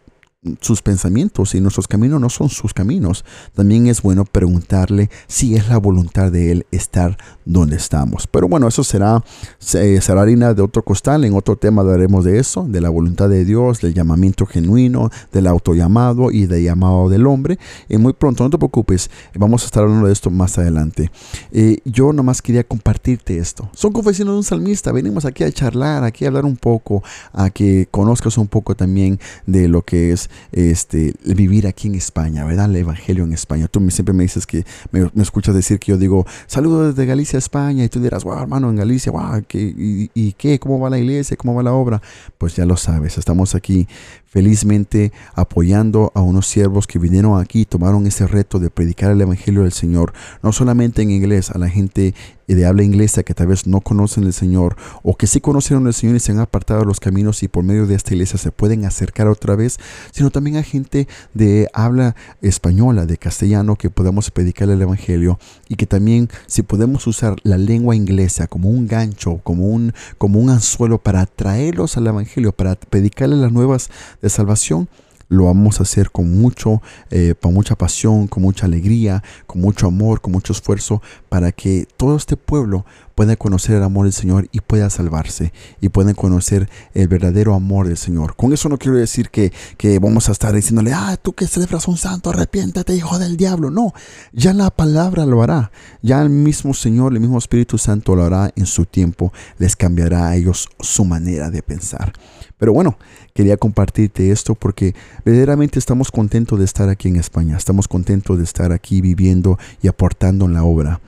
sus 0.63 0.81
pensamientos 0.81 1.55
y 1.55 1.61
nuestros 1.61 1.87
caminos 1.87 2.19
no 2.19 2.31
son 2.31 2.49
sus 2.49 2.73
caminos. 2.73 3.27
También 3.55 3.89
es 3.89 4.01
bueno 4.01 4.25
preguntarle 4.25 5.11
si 5.27 5.55
es 5.55 5.69
la 5.69 5.77
voluntad 5.77 6.33
de 6.33 6.51
Él 6.51 6.67
estar 6.71 7.19
donde 7.45 7.77
estamos. 7.77 8.27
Pero 8.27 8.49
bueno, 8.49 8.67
eso 8.67 8.83
será, 8.83 9.23
será 9.59 10.23
harina 10.23 10.55
de 10.55 10.63
otro 10.63 10.83
costal. 10.83 11.25
En 11.25 11.35
otro 11.35 11.57
tema 11.57 11.83
hablaremos 11.83 12.25
de 12.25 12.39
eso, 12.39 12.67
de 12.67 12.81
la 12.81 12.89
voluntad 12.89 13.29
de 13.29 13.45
Dios, 13.45 13.83
del 13.83 13.93
llamamiento 13.93 14.47
genuino, 14.47 15.11
del 15.31 15.47
autollamado 15.47 16.31
y 16.31 16.47
del 16.47 16.65
llamado 16.65 17.11
del 17.11 17.27
hombre. 17.27 17.59
Y 17.91 17.99
muy 17.99 18.15
pronto, 18.15 18.43
no 18.43 18.49
te 18.49 18.57
preocupes, 18.57 19.11
vamos 19.35 19.63
a 19.63 19.67
estar 19.67 19.83
hablando 19.83 20.07
de 20.07 20.13
esto 20.15 20.31
más 20.31 20.57
adelante. 20.57 21.11
Eh, 21.53 21.81
yo 21.85 22.15
nomás 22.15 22.41
quería 22.41 22.65
compartirte 22.65 23.37
esto. 23.37 23.69
Son 23.75 23.93
confesiones 23.93 24.33
de 24.33 24.39
un 24.39 24.45
salmista. 24.45 24.91
Venimos 24.91 25.27
aquí 25.27 25.45
a 25.45 25.53
charlar, 25.53 26.03
aquí 26.03 26.25
a 26.25 26.29
hablar 26.29 26.47
un 26.47 26.57
poco, 26.57 27.03
a 27.35 27.51
que 27.51 27.89
conozcas 27.91 28.39
un 28.39 28.49
poco 28.49 28.75
también 28.75 29.21
de 29.47 29.69
lo 29.69 29.83
que 29.83 30.13
es 30.13 30.30
este, 30.53 31.15
vivir 31.25 31.67
aquí 31.67 31.89
en 31.89 31.95
España, 31.95 32.45
¿verdad? 32.45 32.67
El 32.67 32.77
Evangelio 32.77 33.25
en 33.25 33.33
España. 33.33 33.69
Tú 33.69 33.81
siempre 33.91 34.13
me 34.13 34.25
dices 34.25 34.47
que 34.47 34.65
me, 34.93 35.11
escuchas 35.23 35.55
decir 35.55 35.79
que 35.79 35.93
yo 35.93 35.99
digo, 35.99 36.27
saludos 36.47 36.95
desde 36.95 37.07
Galicia, 37.07 37.39
España, 37.39 37.85
y 37.85 37.89
tú 37.89 38.01
dirás, 38.01 38.25
wow, 38.25 38.41
hermano, 38.41 38.71
en 38.71 38.77
Galicia, 38.77 39.13
wow, 39.13 39.43
y, 39.53 40.11
¿y 40.15 40.33
qué? 40.33 40.59
¿Cómo 40.59 40.79
va 40.79 40.91
la 40.91 40.99
iglesia? 40.99 41.37
¿Cómo 41.37 41.55
va 41.55 41.63
la 41.63 41.73
obra? 41.73 42.03
Pues 42.39 42.57
ya 42.57 42.67
lo 42.67 42.77
sabes, 42.77 43.19
estamos 43.19 43.55
aquí 43.55 43.87
felizmente 44.31 45.13
apoyando 45.35 46.13
a 46.15 46.23
unos 46.23 46.47
siervos 46.47 46.87
que 46.87 47.01
vinieron 47.01 47.41
aquí 47.41 47.63
y 47.63 47.65
tomaron 47.65 48.07
ese 48.07 48.29
reto 48.29 48.61
de 48.61 48.71
predicar 48.71 49.11
el 49.11 49.21
Evangelio 49.21 49.63
del 49.63 49.73
Señor, 49.73 50.13
no 50.43 50.53
solamente 50.53 51.03
en 51.03 51.11
inglés, 51.11 51.51
a 51.51 51.59
la 51.59 51.69
gente 51.69 52.15
de 52.55 52.67
habla 52.67 52.83
inglesa 52.83 53.23
que 53.23 53.35
tal 53.35 53.49
vez 53.49 53.67
no 53.67 53.81
conocen 53.81 54.25
el 54.25 54.33
Señor 54.33 54.77
o 55.03 55.17
que 55.17 55.27
sí 55.27 55.41
conocieron 55.41 55.87
el 55.87 55.95
Señor 55.95 56.17
y 56.17 56.21
se 56.21 56.33
han 56.33 56.41
apartado 56.41 56.81
de 56.81 56.87
los 56.87 57.01
caminos 57.01 57.43
y 57.43 57.49
por 57.49 57.65
medio 57.65 57.87
de 57.87 57.95
esta 57.95 58.15
iglesia 58.15 58.39
se 58.39 58.53
pueden 58.53 58.85
acercar 58.85 59.29
otra 59.29 59.57
vez, 59.57 59.79
sino 60.13 60.31
también 60.31 60.57
a 60.57 60.63
gente 60.63 61.09
de 61.35 61.69
habla 61.73 62.17
española, 62.43 63.07
de 63.07 63.19
castellano, 63.19 63.77
que 63.77 63.91
podamos 63.91 64.31
predicar 64.31 64.69
el 64.71 64.83
Evangelio 64.83 65.39
y 65.69 65.77
que 65.77 65.87
también 65.87 66.29
si 66.47 66.63
podemos 66.63 67.07
usar 67.07 67.37
la 67.43 67.59
lengua 67.59 67.95
inglesa 67.95 68.47
como 68.47 68.71
un 68.71 68.87
gancho, 68.87 69.41
como 69.43 69.69
un, 69.69 69.93
como 70.19 70.41
un 70.41 70.51
anzuelo 70.51 70.99
para 70.99 71.21
atraerlos 71.21 71.97
al 71.97 72.07
Evangelio, 72.07 72.53
para 72.53 72.75
predicarles 72.75 73.39
las 73.39 73.53
nuevas 73.53 73.91
de 74.21 74.29
salvación, 74.29 74.89
lo 75.29 75.45
vamos 75.45 75.79
a 75.79 75.85
hacer 75.85 76.11
con 76.11 76.41
mucho, 76.41 76.83
eh, 77.11 77.35
con 77.41 77.55
mucha 77.55 77.77
pasión, 77.77 78.27
con 78.27 78.43
mucha 78.43 78.67
alegría, 78.67 79.23
con 79.47 79.61
mucho 79.61 79.87
amor, 79.87 80.21
con 80.21 80.33
mucho 80.33 80.53
esfuerzo, 80.53 81.01
para 81.29 81.53
que 81.53 81.87
todo 81.97 82.17
este 82.17 82.37
pueblo 82.37 82.85
pueda 83.21 83.37
conocer 83.37 83.77
el 83.77 83.83
amor 83.83 84.07
del 84.07 84.15
Señor 84.15 84.49
y 84.51 84.61
pueda 84.61 84.89
salvarse 84.89 85.53
y 85.83 85.91
puedan 85.91 86.15
conocer 86.15 86.71
el 86.95 87.07
verdadero 87.07 87.53
amor 87.55 87.87
del 87.87 87.99
Señor. 87.99 88.35
Con 88.35 88.55
eso 88.55 88.71
no 88.71 88.79
quiero 88.79 88.97
decir 88.97 89.29
que, 89.29 89.53
que 89.77 89.99
vamos 89.99 90.31
a 90.31 90.33
estar 90.33 90.55
diciéndole, 90.55 90.95
ah, 90.95 91.19
tú 91.21 91.35
que 91.35 91.47
celebras 91.47 91.87
un 91.87 91.99
santo, 91.99 92.31
arrepiéntate, 92.31 92.97
hijo 92.97 93.19
del 93.19 93.37
diablo. 93.37 93.71
No, 93.71 93.93
ya 94.33 94.55
la 94.55 94.71
palabra 94.71 95.27
lo 95.27 95.43
hará. 95.43 95.71
Ya 96.01 96.23
el 96.23 96.31
mismo 96.31 96.73
Señor, 96.73 97.13
el 97.13 97.21
mismo 97.21 97.37
Espíritu 97.37 97.77
Santo 97.77 98.17
lo 98.17 98.25
hará 98.25 98.53
en 98.57 98.65
su 98.65 98.87
tiempo. 98.87 99.35
Les 99.59 99.77
cambiará 99.77 100.29
a 100.29 100.37
ellos 100.37 100.71
su 100.81 101.05
manera 101.05 101.51
de 101.51 101.63
pensar. 101.63 102.15
Pero 102.57 102.73
bueno, 102.73 102.97
quería 103.35 103.59
compartirte 103.59 104.31
esto 104.31 104.55
porque 104.55 104.95
verdaderamente 105.27 105.79
estamos 105.79 106.11
contentos 106.11 106.59
de 106.59 106.65
estar 106.65 106.89
aquí 106.89 107.09
en 107.09 107.17
España, 107.17 107.59
estamos 107.59 107.87
contentos 107.87 108.39
de 108.39 108.45
estar 108.45 108.73
aquí 108.73 109.03
viviendo 109.03 109.59
y 109.83 109.89
aportando 109.89 110.47
en 110.47 110.55
la 110.55 110.65
obra. 110.65 111.03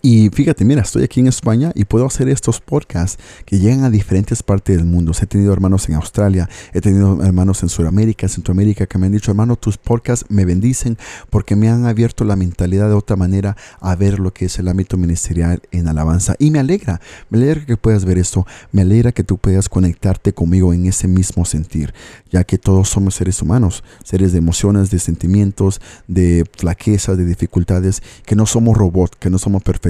Y 0.00 0.30
fíjate, 0.30 0.64
mira, 0.64 0.82
estoy 0.82 1.04
aquí 1.04 1.20
en 1.20 1.26
España 1.26 1.72
y 1.74 1.84
puedo 1.84 2.06
hacer 2.06 2.28
estos 2.28 2.60
podcasts 2.60 3.22
que 3.44 3.58
llegan 3.58 3.84
a 3.84 3.90
diferentes 3.90 4.42
partes 4.42 4.76
del 4.76 4.86
mundo. 4.86 5.12
He 5.20 5.26
tenido 5.26 5.52
hermanos 5.52 5.88
en 5.88 5.94
Australia, 5.96 6.48
he 6.72 6.80
tenido 6.80 7.22
hermanos 7.22 7.62
en 7.62 7.68
Sudamérica, 7.68 8.28
Centroamérica, 8.28 8.86
que 8.86 8.98
me 8.98 9.06
han 9.06 9.12
dicho, 9.12 9.30
hermano, 9.30 9.56
tus 9.56 9.78
podcasts 9.78 10.26
me 10.28 10.44
bendicen 10.44 10.96
porque 11.30 11.56
me 11.56 11.68
han 11.68 11.86
abierto 11.86 12.24
la 12.24 12.36
mentalidad 12.36 12.88
de 12.88 12.94
otra 12.94 13.16
manera 13.16 13.56
a 13.80 13.94
ver 13.94 14.18
lo 14.18 14.32
que 14.32 14.46
es 14.46 14.58
el 14.58 14.68
ámbito 14.68 14.96
ministerial 14.96 15.62
en 15.70 15.88
alabanza. 15.88 16.34
Y 16.38 16.50
me 16.50 16.58
alegra, 16.58 17.00
me 17.28 17.38
alegra 17.38 17.66
que 17.66 17.76
puedas 17.76 18.04
ver 18.04 18.18
esto, 18.18 18.46
me 18.72 18.82
alegra 18.82 19.12
que 19.12 19.24
tú 19.24 19.38
puedas 19.38 19.68
conectarte 19.68 20.32
conmigo 20.32 20.72
en 20.72 20.86
ese 20.86 21.08
mismo 21.08 21.44
sentir, 21.44 21.94
ya 22.30 22.44
que 22.44 22.58
todos 22.58 22.88
somos 22.88 23.14
seres 23.14 23.42
humanos, 23.42 23.84
seres 24.04 24.32
de 24.32 24.38
emociones, 24.38 24.90
de 24.90 24.98
sentimientos, 24.98 25.80
de 26.08 26.44
flaquezas, 26.56 27.16
de 27.16 27.24
dificultades, 27.24 28.02
que 28.24 28.36
no 28.36 28.46
somos 28.46 28.76
robots, 28.76 29.16
que 29.18 29.30
no 29.30 29.38
somos 29.38 29.62
perfectos, 29.62 29.81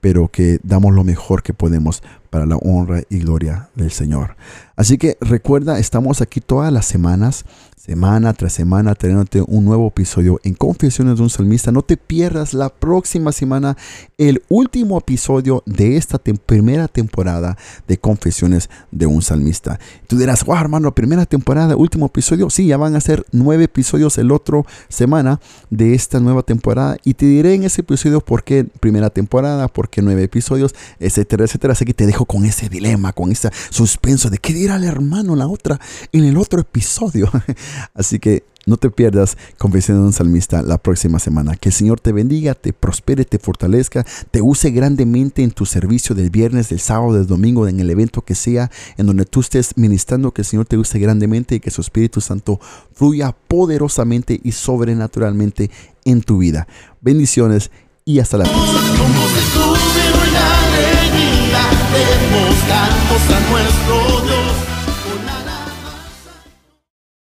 pero 0.00 0.28
que 0.28 0.58
damos 0.62 0.94
lo 0.94 1.04
mejor 1.04 1.42
que 1.42 1.54
podemos 1.54 2.02
para 2.30 2.46
la 2.46 2.56
honra 2.56 3.02
y 3.10 3.18
gloria 3.18 3.68
del 3.74 3.90
Señor. 3.90 4.36
Así 4.76 4.96
que 4.98 5.18
recuerda, 5.20 5.78
estamos 5.78 6.20
aquí 6.20 6.40
todas 6.40 6.72
las 6.72 6.86
semanas 6.86 7.44
semana 7.84 8.32
tras 8.32 8.52
semana 8.52 8.94
teniéndote 8.94 9.42
un 9.44 9.64
nuevo 9.64 9.88
episodio 9.88 10.38
en 10.44 10.54
Confesiones 10.54 11.16
de 11.16 11.22
un 11.24 11.30
Salmista. 11.30 11.72
No 11.72 11.82
te 11.82 11.96
pierdas 11.96 12.54
la 12.54 12.68
próxima 12.68 13.32
semana 13.32 13.76
el 14.18 14.40
último 14.48 14.98
episodio 14.98 15.64
de 15.66 15.96
esta 15.96 16.18
primera 16.20 16.86
temporada 16.86 17.58
de 17.88 17.98
Confesiones 17.98 18.70
de 18.92 19.06
un 19.06 19.20
Salmista. 19.20 19.80
Tú 20.06 20.16
dirás, 20.16 20.44
wow 20.44 20.58
hermano, 20.58 20.94
primera 20.94 21.26
temporada, 21.26 21.74
último 21.74 22.06
episodio. 22.06 22.50
Sí, 22.50 22.68
ya 22.68 22.76
van 22.76 22.94
a 22.94 23.00
ser 23.00 23.26
nueve 23.32 23.64
episodios 23.64 24.16
el 24.16 24.30
otro 24.30 24.64
semana 24.88 25.40
de 25.68 25.94
esta 25.94 26.20
nueva 26.20 26.44
temporada 26.44 26.98
y 27.02 27.14
te 27.14 27.26
diré 27.26 27.54
en 27.54 27.64
ese 27.64 27.80
episodio 27.80 28.20
por 28.20 28.44
qué 28.44 28.62
primera 28.62 29.10
temporada, 29.10 29.66
por 29.66 29.90
qué 29.90 30.02
nueve 30.02 30.22
episodios, 30.22 30.72
etcétera, 31.00 31.46
etcétera. 31.46 31.72
Así 31.72 31.84
que 31.84 31.94
te 31.94 32.06
dejo 32.06 32.26
con 32.26 32.44
ese 32.44 32.68
dilema, 32.68 33.12
con 33.12 33.32
ese 33.32 33.50
suspenso 33.70 34.30
de 34.30 34.38
qué 34.38 34.52
dirá 34.52 34.76
el 34.76 34.84
hermano 34.84 35.34
la 35.34 35.48
otra 35.48 35.80
en 36.12 36.22
el 36.22 36.36
otro 36.36 36.60
episodio. 36.60 37.28
Así 37.94 38.18
que 38.18 38.44
no 38.64 38.76
te 38.76 38.90
pierdas 38.90 39.36
Confesión 39.58 39.98
de 39.98 40.04
un 40.04 40.12
Salmista 40.12 40.62
la 40.62 40.78
próxima 40.78 41.18
semana. 41.18 41.56
Que 41.56 41.70
el 41.70 41.72
Señor 41.72 42.00
te 42.00 42.12
bendiga, 42.12 42.54
te 42.54 42.72
prospere, 42.72 43.24
te 43.24 43.38
fortalezca, 43.38 44.06
te 44.30 44.40
use 44.40 44.70
grandemente 44.70 45.42
en 45.42 45.50
tu 45.50 45.66
servicio 45.66 46.14
del 46.14 46.30
viernes, 46.30 46.68
del 46.68 46.78
sábado, 46.80 47.14
del 47.14 47.26
domingo, 47.26 47.66
en 47.66 47.80
el 47.80 47.90
evento 47.90 48.22
que 48.22 48.34
sea, 48.34 48.70
en 48.96 49.06
donde 49.06 49.24
tú 49.24 49.40
estés 49.40 49.76
ministrando, 49.76 50.32
que 50.32 50.42
el 50.42 50.46
Señor 50.46 50.66
te 50.66 50.78
use 50.78 50.98
grandemente 50.98 51.56
y 51.56 51.60
que 51.60 51.70
su 51.70 51.80
Espíritu 51.80 52.20
Santo 52.20 52.60
fluya 52.94 53.34
poderosamente 53.48 54.40
y 54.42 54.52
sobrenaturalmente 54.52 55.70
en 56.04 56.22
tu 56.22 56.38
vida. 56.38 56.68
Bendiciones 57.00 57.70
y 58.04 58.20
hasta 58.20 58.38
la 58.38 58.44
próxima. 58.44 58.82